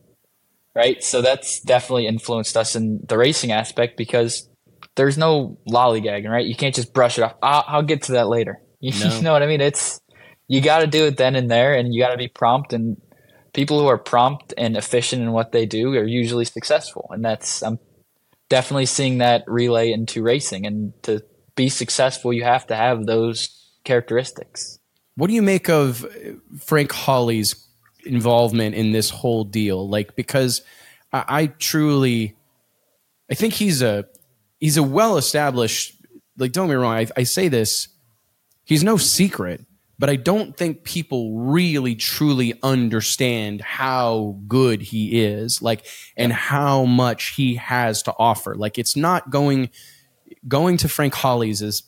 [0.74, 1.02] right?
[1.02, 4.46] So that's definitely influenced us in the racing aspect because
[4.94, 6.44] there's no lollygagging, right?
[6.44, 7.32] You can't just brush it off.
[7.42, 8.60] I'll, I'll get to that later.
[8.80, 9.20] You, No.
[9.22, 9.62] know what I mean?
[9.62, 9.98] It's
[10.48, 12.74] you got to do it then and there, and you got to be prompt.
[12.74, 12.98] And
[13.54, 17.62] people who are prompt and efficient in what they do are usually successful, and that's
[17.62, 17.78] I'm
[18.48, 20.66] definitely seeing that relay into racing.
[20.66, 21.22] And to
[21.54, 24.78] be successful, you have to have those characteristics.
[25.16, 26.06] What do you make of
[26.60, 27.66] Frank Hawley's
[28.04, 29.88] involvement in this whole deal?
[29.88, 30.62] Like, because
[31.12, 32.36] I, I truly,
[33.30, 34.06] I think he's a
[34.60, 35.94] he's a well established.
[36.38, 36.94] Like, don't get me wrong.
[36.94, 37.88] I, I say this,
[38.64, 39.64] he's no secret,
[39.98, 45.86] but I don't think people really truly understand how good he is, like,
[46.16, 48.54] and how much he has to offer.
[48.54, 49.70] Like, it's not going
[50.48, 51.82] going to Frank Hawley's is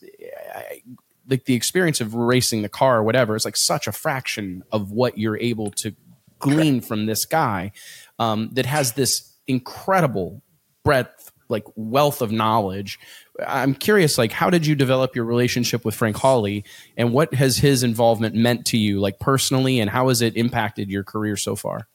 [1.29, 4.91] like the experience of racing the car or whatever is like such a fraction of
[4.91, 5.95] what you're able to
[6.39, 7.73] glean from this guy
[8.19, 10.43] um, that has this incredible
[10.85, 12.99] breadth like wealth of knowledge
[13.47, 16.65] i'm curious like how did you develop your relationship with frank hawley
[16.97, 20.91] and what has his involvement meant to you like personally and how has it impacted
[20.91, 21.87] your career so far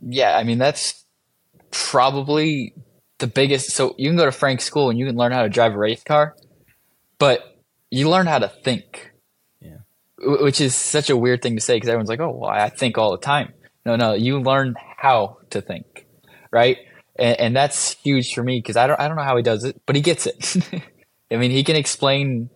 [0.00, 1.04] Yeah, I mean that's
[1.70, 2.74] probably
[3.18, 3.70] the biggest.
[3.70, 5.78] So you can go to Frank's school and you can learn how to drive a
[5.78, 6.36] race car,
[7.18, 7.40] but
[7.90, 9.12] you learn how to think.
[9.60, 9.78] Yeah.
[10.18, 12.98] Which is such a weird thing to say because everyone's like, "Oh, well, I think
[12.98, 13.52] all the time."
[13.84, 16.06] No, no, you learn how to think,
[16.52, 16.78] right?
[17.18, 19.64] And, and that's huge for me because I don't I don't know how he does
[19.64, 20.56] it, but he gets it.
[21.30, 22.50] I mean, he can explain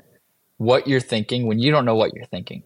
[0.57, 2.63] what you're thinking when you don't know what you're thinking.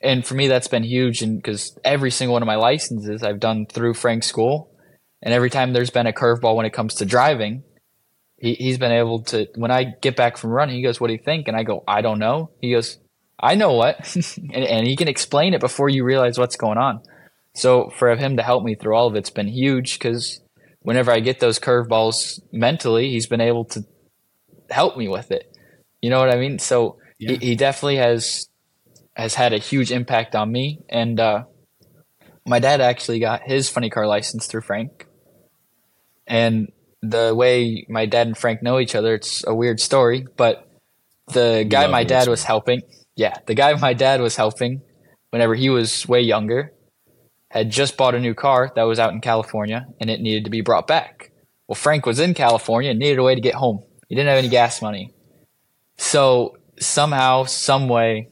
[0.00, 1.22] And for me, that's been huge.
[1.22, 4.70] And because every single one of my licenses I've done through Frank's school,
[5.22, 7.64] and every time there's been a curveball when it comes to driving,
[8.38, 9.48] he, he's been able to.
[9.54, 11.82] When I get back from running, he goes, "What do you think?" And I go,
[11.88, 12.98] "I don't know." He goes,
[13.40, 17.00] "I know what," and, and he can explain it before you realize what's going on.
[17.54, 20.42] So for him to help me through all of it's been huge because
[20.86, 23.84] whenever I get those curveballs mentally, he's been able to
[24.70, 25.52] help me with it.
[26.00, 26.60] You know what I mean?
[26.60, 27.32] So yeah.
[27.32, 28.48] he, he, definitely has
[29.16, 30.78] has had a huge impact on me.
[30.88, 31.46] And uh,
[32.46, 35.08] my dad actually got his funny car license through Frank.
[36.24, 36.70] And
[37.02, 40.70] the way my dad and Frank know each other, it's a weird story, but
[41.32, 42.82] the guy my dad was helping,
[43.16, 44.82] yeah, the guy my dad was helping
[45.30, 46.75] whenever he was way younger
[47.58, 50.50] had just bought a new car that was out in California and it needed to
[50.50, 51.30] be brought back.
[51.66, 53.82] Well, Frank was in California and needed a way to get home.
[54.08, 55.14] He didn't have any gas money.
[55.96, 58.28] So somehow, some way,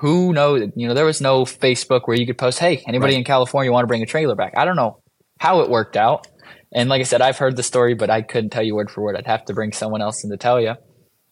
[0.00, 0.70] who knows?
[0.76, 3.18] You know, there was no Facebook where you could post, "Hey, anybody right.
[3.18, 5.02] in California want to bring a trailer back?" I don't know
[5.40, 6.26] how it worked out.
[6.72, 9.02] And like I said, I've heard the story, but I couldn't tell you word for
[9.02, 9.16] word.
[9.16, 10.74] I'd have to bring someone else in to tell you.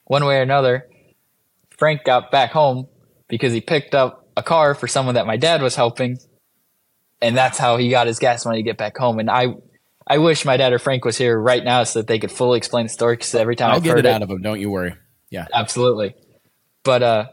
[0.06, 0.88] One way or another,
[1.76, 2.86] Frank got back home
[3.28, 6.18] because he picked up a car for someone that my dad was helping
[7.20, 9.18] and that's how he got his gas money to get back home.
[9.18, 9.54] And I,
[10.06, 12.58] I wish my dad or Frank was here right now so that they could fully
[12.58, 13.16] explain the story.
[13.16, 14.94] Because every time I'll I've get it out of him, don't you worry.
[15.30, 16.14] Yeah, absolutely.
[16.84, 17.26] But uh,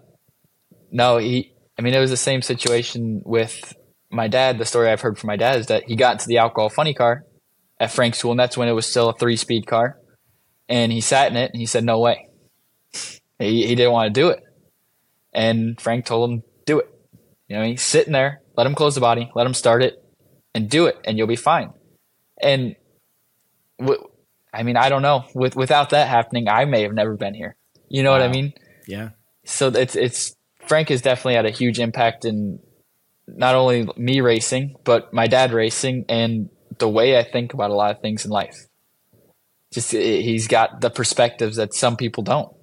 [0.92, 1.52] no, he.
[1.78, 3.74] I mean, it was the same situation with
[4.12, 4.58] my dad.
[4.58, 6.94] The story I've heard from my dad is that he got into the alcohol funny
[6.94, 7.26] car
[7.80, 9.98] at Frank's school, and that's when it was still a three-speed car.
[10.70, 12.30] And he sat in it, and he said, "No way."
[13.40, 14.42] He he didn't want to do it,
[15.34, 16.93] and Frank told him, "Do it."
[17.54, 20.04] You know, he's sitting there let him close the body, let him start it,
[20.54, 21.74] and do it, and you'll be fine.
[22.42, 22.76] And
[23.80, 24.08] w-
[24.54, 25.26] I mean, I don't know.
[25.34, 27.56] With without that happening, I may have never been here.
[27.90, 28.20] You know wow.
[28.20, 28.54] what I mean?
[28.88, 29.10] Yeah.
[29.46, 30.36] So it's it's
[30.68, 32.60] Frank has definitely had a huge impact in
[33.28, 37.76] not only me racing, but my dad racing, and the way I think about a
[37.76, 38.68] lot of things in life.
[39.72, 42.56] Just he's got the perspectives that some people don't.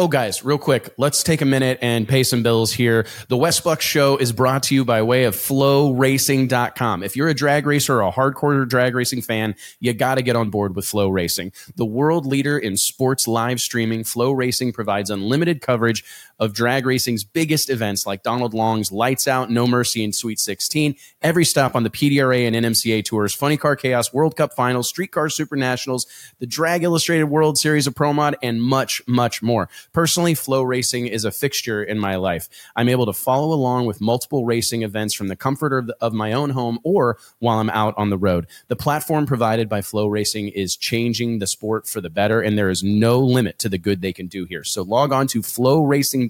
[0.00, 3.04] Oh, guys, real quick, let's take a minute and pay some bills here.
[3.26, 7.02] The Wes Buck Show is brought to you by way of floracing.com.
[7.02, 10.36] If you're a drag racer or a hardcore drag racing fan, you got to get
[10.36, 11.52] on board with FloRacing.
[11.74, 16.04] The world leader in sports live streaming, FloRacing provides unlimited coverage
[16.38, 20.94] of drag racing's biggest events like Donald Long's Lights Out, No Mercy, and Sweet 16.
[21.22, 25.28] Every stop on the PDRA and NMCA tours, Funny Car Chaos, World Cup Finals, Streetcar
[25.28, 26.06] Super Nationals,
[26.38, 29.68] the Drag Illustrated World Series of Pro Mod, and much, much more.
[29.92, 32.48] Personally, FloRacing is a fixture in my life.
[32.76, 36.12] I'm able to follow along with multiple racing events from the comfort of, the, of
[36.12, 38.46] my own home or while I'm out on the road.
[38.68, 42.82] The platform provided by FloRacing is changing the sport for the better, and there is
[42.82, 44.64] no limit to the good they can do here.
[44.64, 46.28] So log on to FloRacing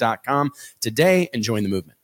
[0.80, 1.98] today and join the movement.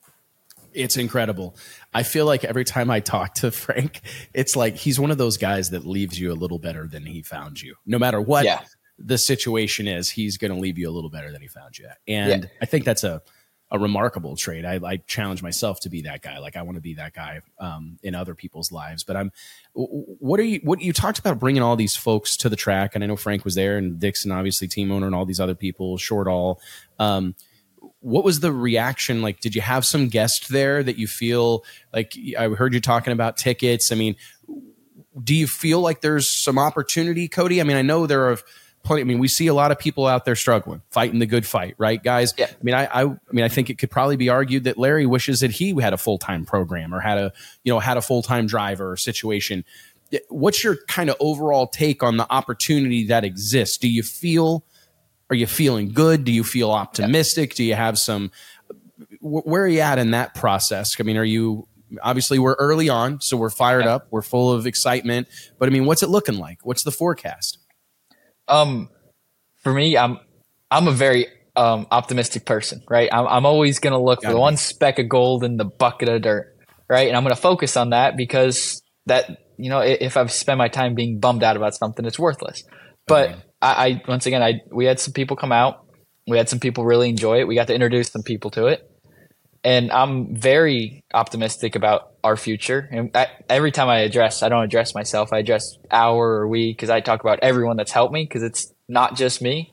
[0.75, 1.57] It's incredible.
[1.93, 4.01] I feel like every time I talk to Frank,
[4.35, 7.23] it's like he's one of those guys that leaves you a little better than he
[7.23, 7.77] found you.
[7.87, 8.61] No matter what yeah.
[8.99, 11.89] The situation is, he's going to leave you a little better than he found you.
[12.07, 12.49] And yeah.
[12.63, 13.23] I think that's a
[13.71, 14.65] a remarkable trait.
[14.65, 16.39] I, I, challenge myself to be that guy.
[16.39, 19.03] Like I want to be that guy um, in other people's lives.
[19.05, 19.33] But I'm.
[19.75, 20.61] What are you?
[20.63, 23.45] What you talked about bringing all these folks to the track, and I know Frank
[23.45, 25.99] was there, and Dixon, obviously team owner, and all these other people.
[25.99, 26.59] Shortall.
[26.99, 27.35] Um,
[27.99, 32.13] what was the reaction like did you have some guest there that you feel like
[32.39, 34.15] i heard you talking about tickets i mean
[35.23, 38.39] do you feel like there's some opportunity cody i mean i know there are
[38.85, 41.47] plenty i mean we see a lot of people out there struggling fighting the good
[41.47, 42.47] fight right guys yeah.
[42.47, 45.07] i mean I, I i mean i think it could probably be argued that larry
[45.07, 47.33] wishes that he had a full-time program or had a
[47.65, 49.65] you know had a full-time driver situation
[50.29, 54.65] what's your kind of overall take on the opportunity that exists do you feel
[55.31, 56.25] are you feeling good?
[56.25, 57.51] Do you feel optimistic?
[57.51, 57.57] Yeah.
[57.57, 58.31] Do you have some?
[59.21, 60.97] Where are you at in that process?
[61.01, 61.67] I mean, are you
[62.03, 63.97] obviously we're early on, so we're fired yeah.
[63.97, 65.29] up, we're full of excitement.
[65.59, 66.59] But I mean, what's it looking like?
[66.65, 67.59] What's the forecast?
[68.49, 68.89] Um,
[69.63, 70.19] for me, I'm
[70.71, 71.27] I'm a very
[71.57, 73.09] um, optimistic person, right?
[73.13, 75.65] I'm, I'm always going to look Got for the one speck of gold in the
[75.65, 76.57] bucket of dirt,
[76.89, 77.09] right?
[77.09, 80.69] And I'm going to focus on that because that you know if I've spent my
[80.69, 82.65] time being bummed out about something, it's worthless.
[83.07, 83.41] But okay.
[83.63, 85.87] I, I once again, I we had some people come out.
[86.27, 87.49] We had some people really enjoy it.
[87.49, 88.83] We got to introduce some people to it,
[89.63, 92.89] and I'm very optimistic about our future.
[92.91, 95.33] And I, every time I address, I don't address myself.
[95.33, 98.73] I address our or we because I talk about everyone that's helped me because it's
[98.89, 99.73] not just me.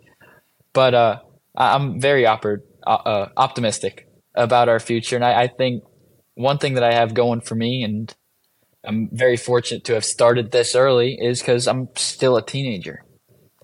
[0.73, 1.19] But uh,
[1.55, 5.83] I'm very oper- uh, uh, optimistic about our future, and I, I think
[6.35, 8.13] one thing that I have going for me and
[8.85, 13.03] I'm very fortunate to have started this early is because I'm still a teenager.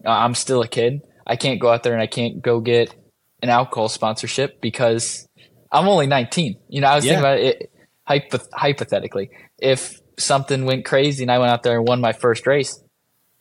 [0.05, 1.01] Uh, I'm still a kid.
[1.25, 2.93] I can't go out there and I can't go get
[3.41, 5.27] an alcohol sponsorship because
[5.71, 6.59] I'm only 19.
[6.69, 7.13] You know, I was yeah.
[7.13, 7.71] thinking about it
[8.09, 9.29] hypoth- hypothetically.
[9.59, 12.81] If something went crazy and I went out there and won my first race,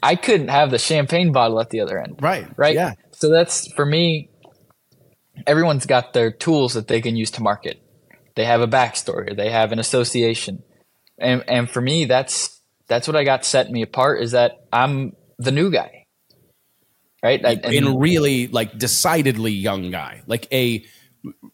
[0.02, 2.18] I couldn't have the champagne bottle at the other end.
[2.20, 2.46] Right.
[2.56, 2.74] Right.
[2.74, 2.94] Yeah.
[3.12, 4.30] So that's for me.
[5.46, 7.82] Everyone's got their tools that they can use to market.
[8.36, 9.32] They have a backstory.
[9.32, 10.62] Or they have an association,
[11.18, 14.22] and and for me, that's that's what I got set me apart.
[14.22, 16.06] Is that I'm the new guy,
[17.22, 17.42] right?
[17.42, 20.22] And, and really, like decidedly young guy.
[20.26, 20.84] Like a,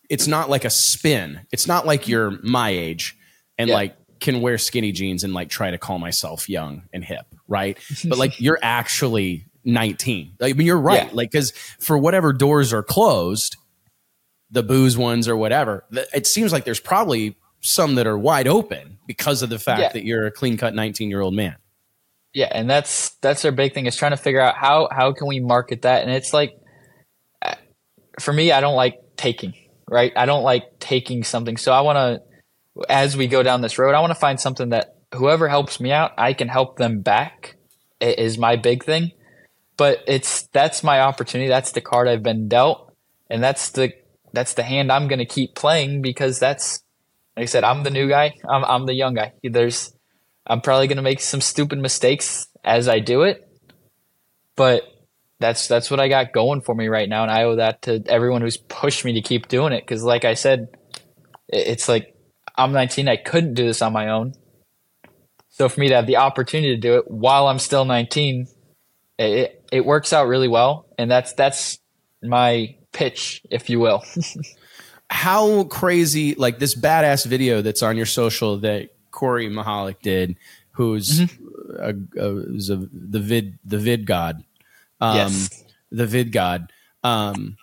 [0.08, 1.46] it's not like a spin.
[1.52, 3.16] It's not like you're my age
[3.58, 3.74] and yeah.
[3.74, 7.78] like can wear skinny jeans and like try to call myself young and hip, right?
[8.04, 10.36] but like you're actually 19.
[10.40, 11.08] Like, I mean, you're right.
[11.08, 11.10] Yeah.
[11.12, 13.56] Like, because for whatever doors are closed,
[14.50, 18.98] the booze ones or whatever, it seems like there's probably some that are wide open
[19.06, 19.92] because of the fact yeah.
[19.92, 21.56] that you're a clean cut 19 year old man.
[22.34, 25.26] Yeah, and that's that's our big thing is trying to figure out how how can
[25.26, 26.56] we market that, and it's like,
[27.42, 27.56] uh,
[28.20, 29.52] for me, I don't like taking
[29.88, 30.12] right.
[30.16, 32.22] I don't like taking something, so I want to
[32.88, 35.92] as we go down this road, I want to find something that whoever helps me
[35.92, 37.56] out, I can help them back
[38.00, 39.12] is my big thing.
[39.76, 41.48] But it's that's my opportunity.
[41.48, 42.94] That's the card I've been dealt,
[43.30, 43.92] and that's the
[44.32, 46.82] that's the hand I'm going to keep playing because that's
[47.36, 48.34] like I said, I'm the new guy.
[48.48, 49.32] I'm I'm the young guy.
[49.42, 49.92] There's
[50.46, 53.48] I'm probably going to make some stupid mistakes as I do it,
[54.56, 54.82] but
[55.42, 58.02] that's that's what I got going for me right now, and I owe that to
[58.06, 59.82] everyone who's pushed me to keep doing it.
[59.84, 60.68] Because, like I said,
[61.48, 62.16] it's like
[62.56, 63.08] I'm 19.
[63.08, 64.34] I couldn't do this on my own.
[65.50, 68.46] So for me to have the opportunity to do it while I'm still 19,
[69.18, 70.86] it, it works out really well.
[70.98, 71.78] And that's, that's
[72.22, 74.02] my pitch, if you will.
[75.10, 80.36] How crazy, like this badass video that's on your social that Corey Mahalik did,
[80.72, 81.76] who's mm-hmm.
[81.78, 84.42] a, a, a, the vid, the vid god.
[85.02, 85.64] Um, yes.
[85.90, 86.72] the vid god.
[87.02, 87.56] Um,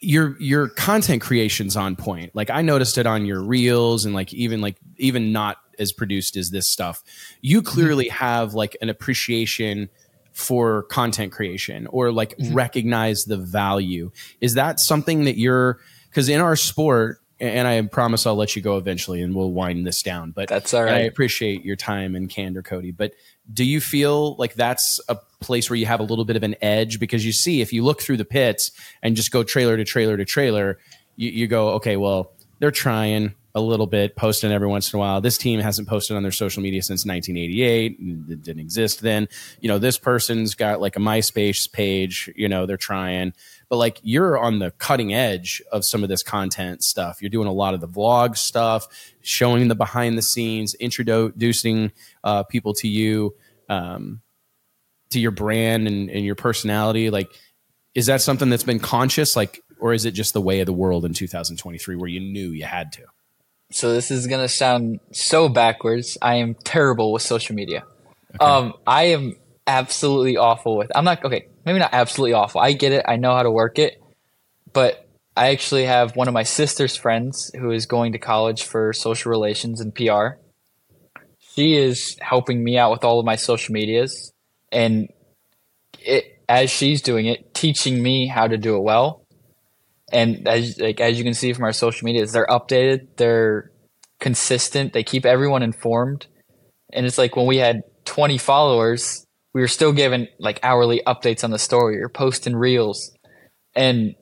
[0.00, 2.34] your your content creation's on point.
[2.34, 6.36] Like I noticed it on your reels and like even like even not as produced
[6.36, 7.02] as this stuff.
[7.40, 7.72] You mm-hmm.
[7.72, 8.24] clearly mm-hmm.
[8.24, 9.88] have like an appreciation
[10.32, 12.54] for content creation or like mm-hmm.
[12.54, 14.10] recognize the value.
[14.40, 18.62] Is that something that you're because in our sport and I promise I'll let you
[18.62, 20.30] go eventually and we'll wind this down.
[20.30, 20.94] But that's all right.
[20.94, 22.90] I appreciate your time and candor, Cody.
[22.90, 23.14] But
[23.52, 26.56] do you feel like that's a place where you have a little bit of an
[26.60, 27.00] edge?
[27.00, 28.72] Because you see, if you look through the pits
[29.02, 30.78] and just go trailer to trailer to trailer,
[31.16, 35.00] you, you go, okay, well, they're trying a little bit, posting every once in a
[35.00, 35.20] while.
[35.20, 37.96] This team hasn't posted on their social media since 1988.
[37.98, 39.28] It didn't exist then.
[39.60, 43.32] You know, this person's got like a MySpace page, you know, they're trying
[43.70, 47.22] but like you're on the cutting edge of some of this content stuff.
[47.22, 48.88] You're doing a lot of the vlog stuff,
[49.22, 51.92] showing the behind the scenes, introducing
[52.24, 53.34] uh, people to you,
[53.68, 54.20] um,
[55.10, 57.10] to your brand and, and your personality.
[57.10, 57.30] Like,
[57.94, 59.36] is that something that's been conscious?
[59.36, 62.50] Like, or is it just the way of the world in 2023 where you knew
[62.50, 63.04] you had to?
[63.70, 66.18] So this is gonna sound so backwards.
[66.20, 67.84] I am terrible with social media.
[68.34, 68.44] Okay.
[68.44, 69.36] Um, I am
[69.66, 70.90] absolutely awful with.
[70.94, 72.60] I'm not okay maybe not absolutely awful.
[72.60, 73.04] I get it.
[73.06, 74.00] I know how to work it.
[74.72, 75.06] But
[75.36, 79.30] I actually have one of my sister's friends who is going to college for social
[79.30, 80.38] relations and PR.
[81.38, 84.32] She is helping me out with all of my social medias
[84.70, 85.08] and
[85.98, 89.24] it as she's doing it, teaching me how to do it well.
[90.12, 93.70] And as like as you can see from our social medias, they're updated, they're
[94.18, 96.26] consistent, they keep everyone informed.
[96.92, 101.42] And it's like when we had 20 followers, we were still given like hourly updates
[101.44, 103.12] on the story or posting reels.
[103.74, 104.14] And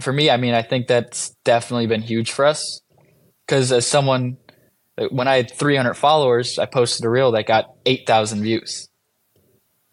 [0.00, 2.80] for me, I mean, I think that's definitely been huge for us
[3.46, 4.38] because as someone,
[5.10, 8.88] when I had 300 followers, I posted a reel that got 8,000 views.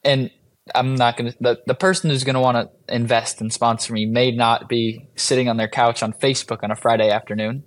[0.03, 0.31] And
[0.73, 3.91] I'm not going to, the, the person who's going to want to invest and sponsor
[3.91, 7.63] me may not be sitting on their couch on Facebook on a Friday afternoon,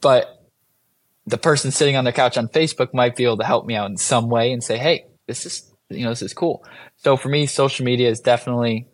[0.00, 0.26] but
[1.26, 3.88] the person sitting on their couch on Facebook might be able to help me out
[3.88, 6.64] in some way and say, Hey, this is you know, this is cool.
[6.96, 8.88] So for me, social media is definitely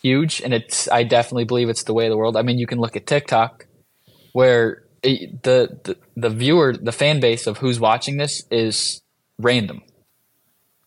[0.00, 2.36] huge, and it's I definitely believe it's the way of the world.
[2.36, 3.66] I mean, you can look at TikTok,
[4.32, 9.02] where it, the, the the viewer, the fan base of who's watching this is
[9.38, 9.82] random,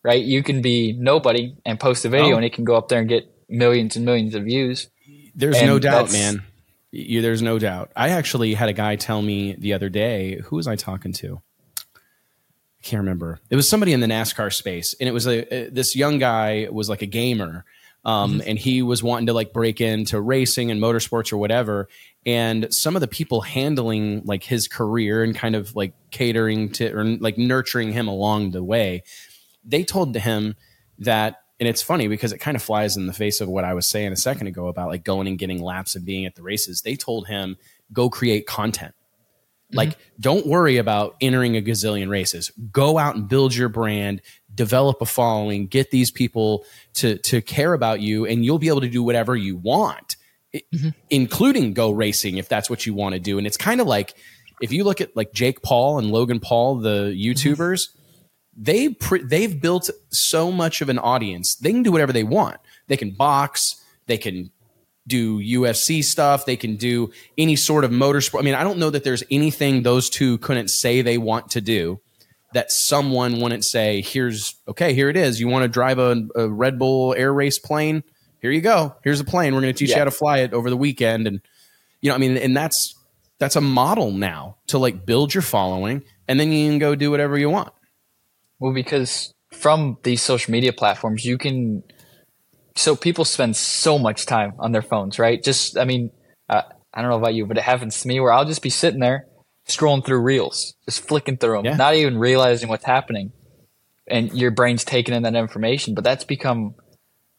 [0.04, 0.24] right?
[0.24, 2.38] You can be nobody and post a video, oh.
[2.38, 4.90] and it can go up there and get millions and millions of views.
[5.36, 6.44] There's and no doubt, man.
[6.92, 7.92] You, there's no doubt.
[7.96, 10.42] I actually had a guy tell me the other day.
[10.46, 11.42] Who was I talking to?
[12.90, 13.40] I can't remember.
[13.52, 16.68] It was somebody in the NASCAR space, and it was a, a this young guy
[16.72, 17.66] was like a gamer,
[18.06, 21.90] Um, and he was wanting to like break into racing and motorsports or whatever.
[22.26, 26.92] And some of the people handling like his career and kind of like catering to
[26.92, 29.04] or like nurturing him along the way,
[29.66, 30.56] they told him
[31.00, 33.74] that and it's funny because it kind of flies in the face of what I
[33.74, 36.42] was saying a second ago about like going and getting laps and being at the
[36.42, 36.82] races.
[36.82, 37.58] They told him
[37.92, 38.96] go create content.
[39.72, 40.22] Like, mm-hmm.
[40.22, 42.52] don't worry about entering a gazillion races.
[42.72, 44.22] Go out and build your brand,
[44.54, 46.66] develop a following, get these people
[46.96, 50.16] to to care about you, and you'll be able to do whatever you want,
[50.54, 50.90] mm-hmm.
[51.10, 53.38] including go racing if that's what you want to do.
[53.38, 54.16] And it's kind of like
[54.62, 57.16] if you look at like Jake Paul and Logan Paul, the.
[57.16, 58.64] YouTubers, mm-hmm.
[58.64, 61.56] they pre- they've built so much of an audience.
[61.56, 62.58] They can do whatever they want.
[62.88, 63.84] They can box.
[64.08, 64.52] They can
[65.10, 66.46] do UFC stuff.
[66.46, 68.40] They can do any sort of motorsport.
[68.40, 71.62] I mean, I don't know that there's anything those two couldn't say they want to
[71.62, 72.00] do
[72.54, 75.40] that someone wouldn't say, here's, okay, here it is.
[75.40, 78.04] You want to drive a, a Red Bull air race plane?
[78.42, 78.96] Here you go.
[79.04, 79.54] Here's a plane.
[79.54, 79.98] We're going to teach yeah.
[79.98, 81.28] you how to fly it over the weekend.
[81.28, 81.42] And,
[82.02, 82.96] you know, I mean, and that's,
[83.38, 87.12] that's a model now to like build your following and then you can go do
[87.12, 87.74] whatever you want.
[88.60, 91.84] Well, because from these social media platforms, you can
[92.80, 95.44] so people spend so much time on their phones, right?
[95.44, 96.12] Just, I mean,
[96.48, 96.62] uh,
[96.94, 99.02] I don't know about you, but it happens to me where I'll just be sitting
[99.02, 99.26] there
[99.68, 101.76] scrolling through reels, just flicking through them, yeah.
[101.76, 103.34] not even realizing what's happening.
[104.08, 106.74] And your brain's taking in that information, but that's become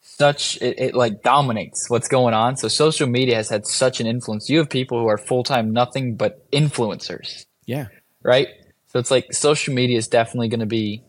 [0.03, 2.57] such, it, it like dominates what's going on.
[2.57, 4.51] So social media has had such an influence.
[4.51, 7.47] You have people who are full time nothing but influencers.
[7.67, 7.87] Yeah.
[8.23, 8.49] Right.
[8.89, 11.03] So it's like social media is definitely going to be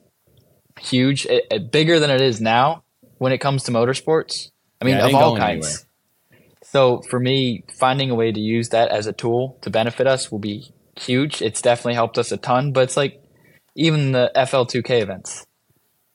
[0.79, 2.83] huge, it, it, bigger than it is now
[3.21, 4.49] when it comes to motorsports.
[4.81, 5.85] I mean, yeah, of all kinds.
[6.31, 6.41] Anywhere.
[6.63, 10.31] So for me, finding a way to use that as a tool to benefit us
[10.31, 11.39] will be huge.
[11.39, 13.21] It's definitely helped us a ton, but it's like
[13.75, 15.45] even the FL2K events.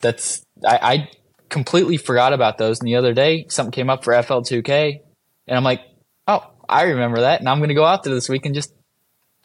[0.00, 1.10] That's I, I
[1.48, 2.80] completely forgot about those.
[2.80, 4.98] And the other day, something came up for FL2K,
[5.46, 5.82] and I'm like,
[6.26, 8.74] oh, I remember that, and I'm going to go out there this week and just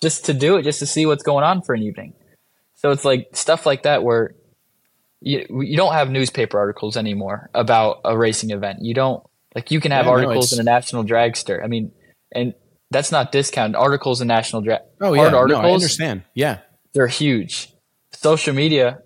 [0.01, 2.15] just to do it, just to see what's going on for an evening.
[2.73, 4.31] So it's like stuff like that where
[5.21, 8.79] you, you don't have newspaper articles anymore about a racing event.
[8.81, 9.23] You don't
[9.55, 11.63] like you can have yeah, articles no, in a national dragster.
[11.63, 11.91] I mean,
[12.31, 12.53] and
[12.89, 13.75] that's not discounted.
[13.75, 14.81] Articles in national drag.
[14.99, 16.23] Oh yeah, articles, no, I understand.
[16.33, 16.59] Yeah,
[16.93, 17.71] they're huge.
[18.13, 18.99] Social media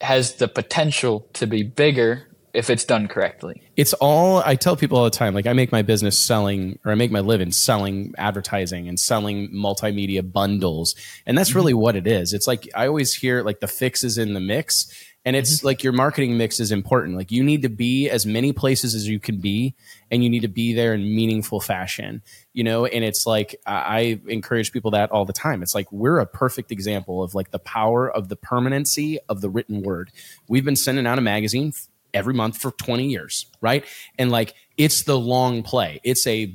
[0.00, 3.62] has the potential to be bigger if it's done correctly.
[3.76, 5.34] It's all I tell people all the time.
[5.34, 9.50] Like I make my business selling, or I make my living selling advertising and selling
[9.50, 10.94] multimedia bundles,
[11.26, 11.58] and that's mm-hmm.
[11.58, 12.32] really what it is.
[12.32, 14.88] It's like I always hear like the fix is in the mix,
[15.26, 15.66] and it's mm-hmm.
[15.66, 17.16] like your marketing mix is important.
[17.16, 19.74] Like you need to be as many places as you can be,
[20.08, 22.22] and you need to be there in meaningful fashion,
[22.52, 22.86] you know?
[22.86, 25.64] And it's like, I encourage people that all the time.
[25.64, 29.50] It's like, we're a perfect example of like the power of the permanency of the
[29.50, 30.12] written word.
[30.46, 31.72] We've been sending out a magazine
[32.14, 33.84] every month for 20 years, right?
[34.20, 36.00] And like, it's the long play.
[36.04, 36.54] It's a,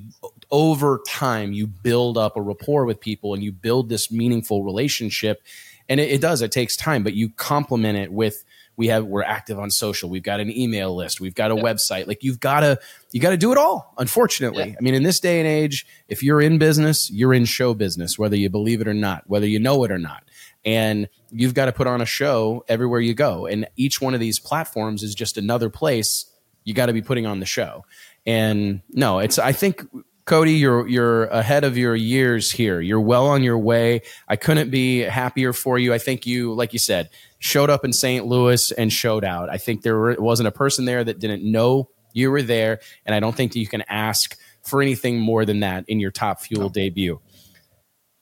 [0.50, 5.44] over time, you build up a rapport with people and you build this meaningful relationship.
[5.90, 8.46] And it, it does, it takes time, but you complement it with,
[8.78, 10.10] we have we're active on social.
[10.10, 11.20] We've got an email list.
[11.20, 12.08] We've got a website.
[12.08, 12.80] Like you've got to
[13.12, 14.70] you got to do it all unfortunately.
[14.70, 14.76] Yeah.
[14.78, 18.18] i mean in this day and age if you're in business you're in show business
[18.18, 20.24] whether you believe it or not whether you know it or not.
[20.64, 23.48] And you've got to put on a show everywhere you go.
[23.48, 26.26] And each one of these platforms is just another place
[26.64, 27.86] you got to be putting on the show.
[28.26, 29.86] And no it's i think
[30.32, 32.80] Cody, you're you're ahead of your years here.
[32.80, 34.04] You're well on your way.
[34.30, 35.94] I couldn't be happier for you.
[35.94, 37.10] I think you, like you said,
[37.40, 38.26] showed up in St.
[38.26, 39.50] Louis and showed out.
[39.50, 43.20] I think there wasn't a person there that didn't know you were there, and I
[43.20, 46.70] don't think that you can ask for anything more than that in your Top Fuel
[46.70, 47.20] debut.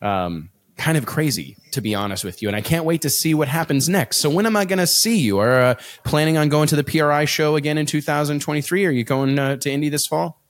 [0.01, 3.35] Um, kind of crazy to be honest with you, and I can't wait to see
[3.35, 4.17] what happens next.
[4.17, 5.37] So when am I going to see you?
[5.37, 5.75] Are uh,
[6.05, 8.87] planning on going to the PRI show again in 2023?
[8.87, 10.41] Are you going uh, to Indy this fall?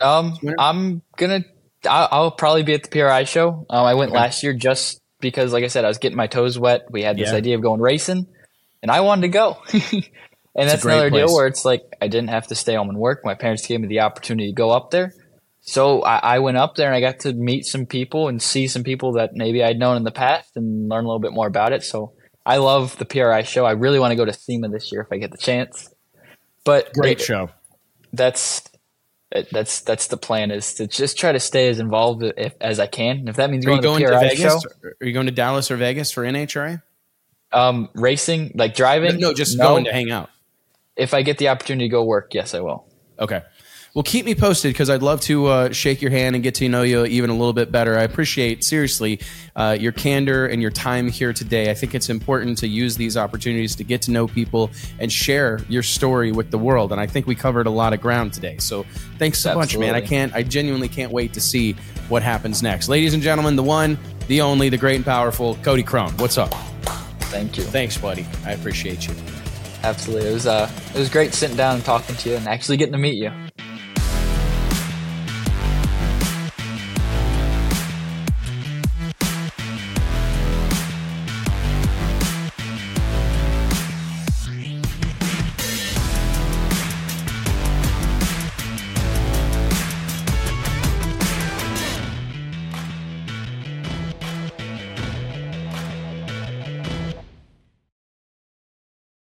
[0.00, 1.44] Um, I'm gonna.
[1.88, 3.66] I'll, I'll, probably be at the PRI show.
[3.68, 4.18] Um, I went okay.
[4.18, 6.86] last year just because, like I said, I was getting my toes wet.
[6.90, 7.36] We had this yeah.
[7.36, 8.26] idea of going racing,
[8.82, 9.58] and I wanted to go.
[9.72, 11.26] and that's another place.
[11.26, 13.20] deal where it's like I didn't have to stay home and work.
[13.24, 15.12] My parents gave me the opportunity to go up there.
[15.66, 18.68] So I, I, went up there and I got to meet some people and see
[18.68, 21.46] some people that maybe I'd known in the past and learn a little bit more
[21.46, 21.82] about it.
[21.82, 22.12] So
[22.44, 23.64] I love the PRI show.
[23.64, 25.88] I really want to go to SEMA this year if I get the chance.
[26.64, 27.48] But great it, show.
[28.12, 28.62] That's
[29.50, 32.86] that's that's the plan is to just try to stay as involved if, as I
[32.86, 33.18] can.
[33.18, 34.60] And if that means going, going, to, Vegas, show,
[35.00, 36.82] are you going to Dallas or Vegas for NHRA?
[37.52, 39.18] Um, racing, like driving.
[39.18, 39.68] No, no just no.
[39.68, 40.30] going to hang out.
[40.96, 42.86] If I get the opportunity to go work, yes, I will.
[43.18, 43.42] Okay.
[43.94, 46.68] Well, keep me posted because I'd love to uh, shake your hand and get to
[46.68, 47.96] know you even a little bit better.
[47.96, 49.20] I appreciate seriously
[49.54, 51.70] uh, your candor and your time here today.
[51.70, 55.60] I think it's important to use these opportunities to get to know people and share
[55.68, 56.90] your story with the world.
[56.90, 58.58] And I think we covered a lot of ground today.
[58.58, 58.84] So
[59.18, 59.86] thanks so Absolutely.
[59.86, 59.94] much, man.
[59.94, 60.34] I can't.
[60.34, 61.74] I genuinely can't wait to see
[62.08, 63.54] what happens next, ladies and gentlemen.
[63.54, 63.96] The one,
[64.26, 66.20] the only, the great and powerful Cody Krohn.
[66.20, 66.52] What's up?
[67.30, 67.62] Thank you.
[67.62, 68.26] Thanks, buddy.
[68.44, 69.14] I appreciate you.
[69.84, 70.30] Absolutely.
[70.30, 72.94] It was uh, it was great sitting down and talking to you and actually getting
[72.94, 73.30] to meet you.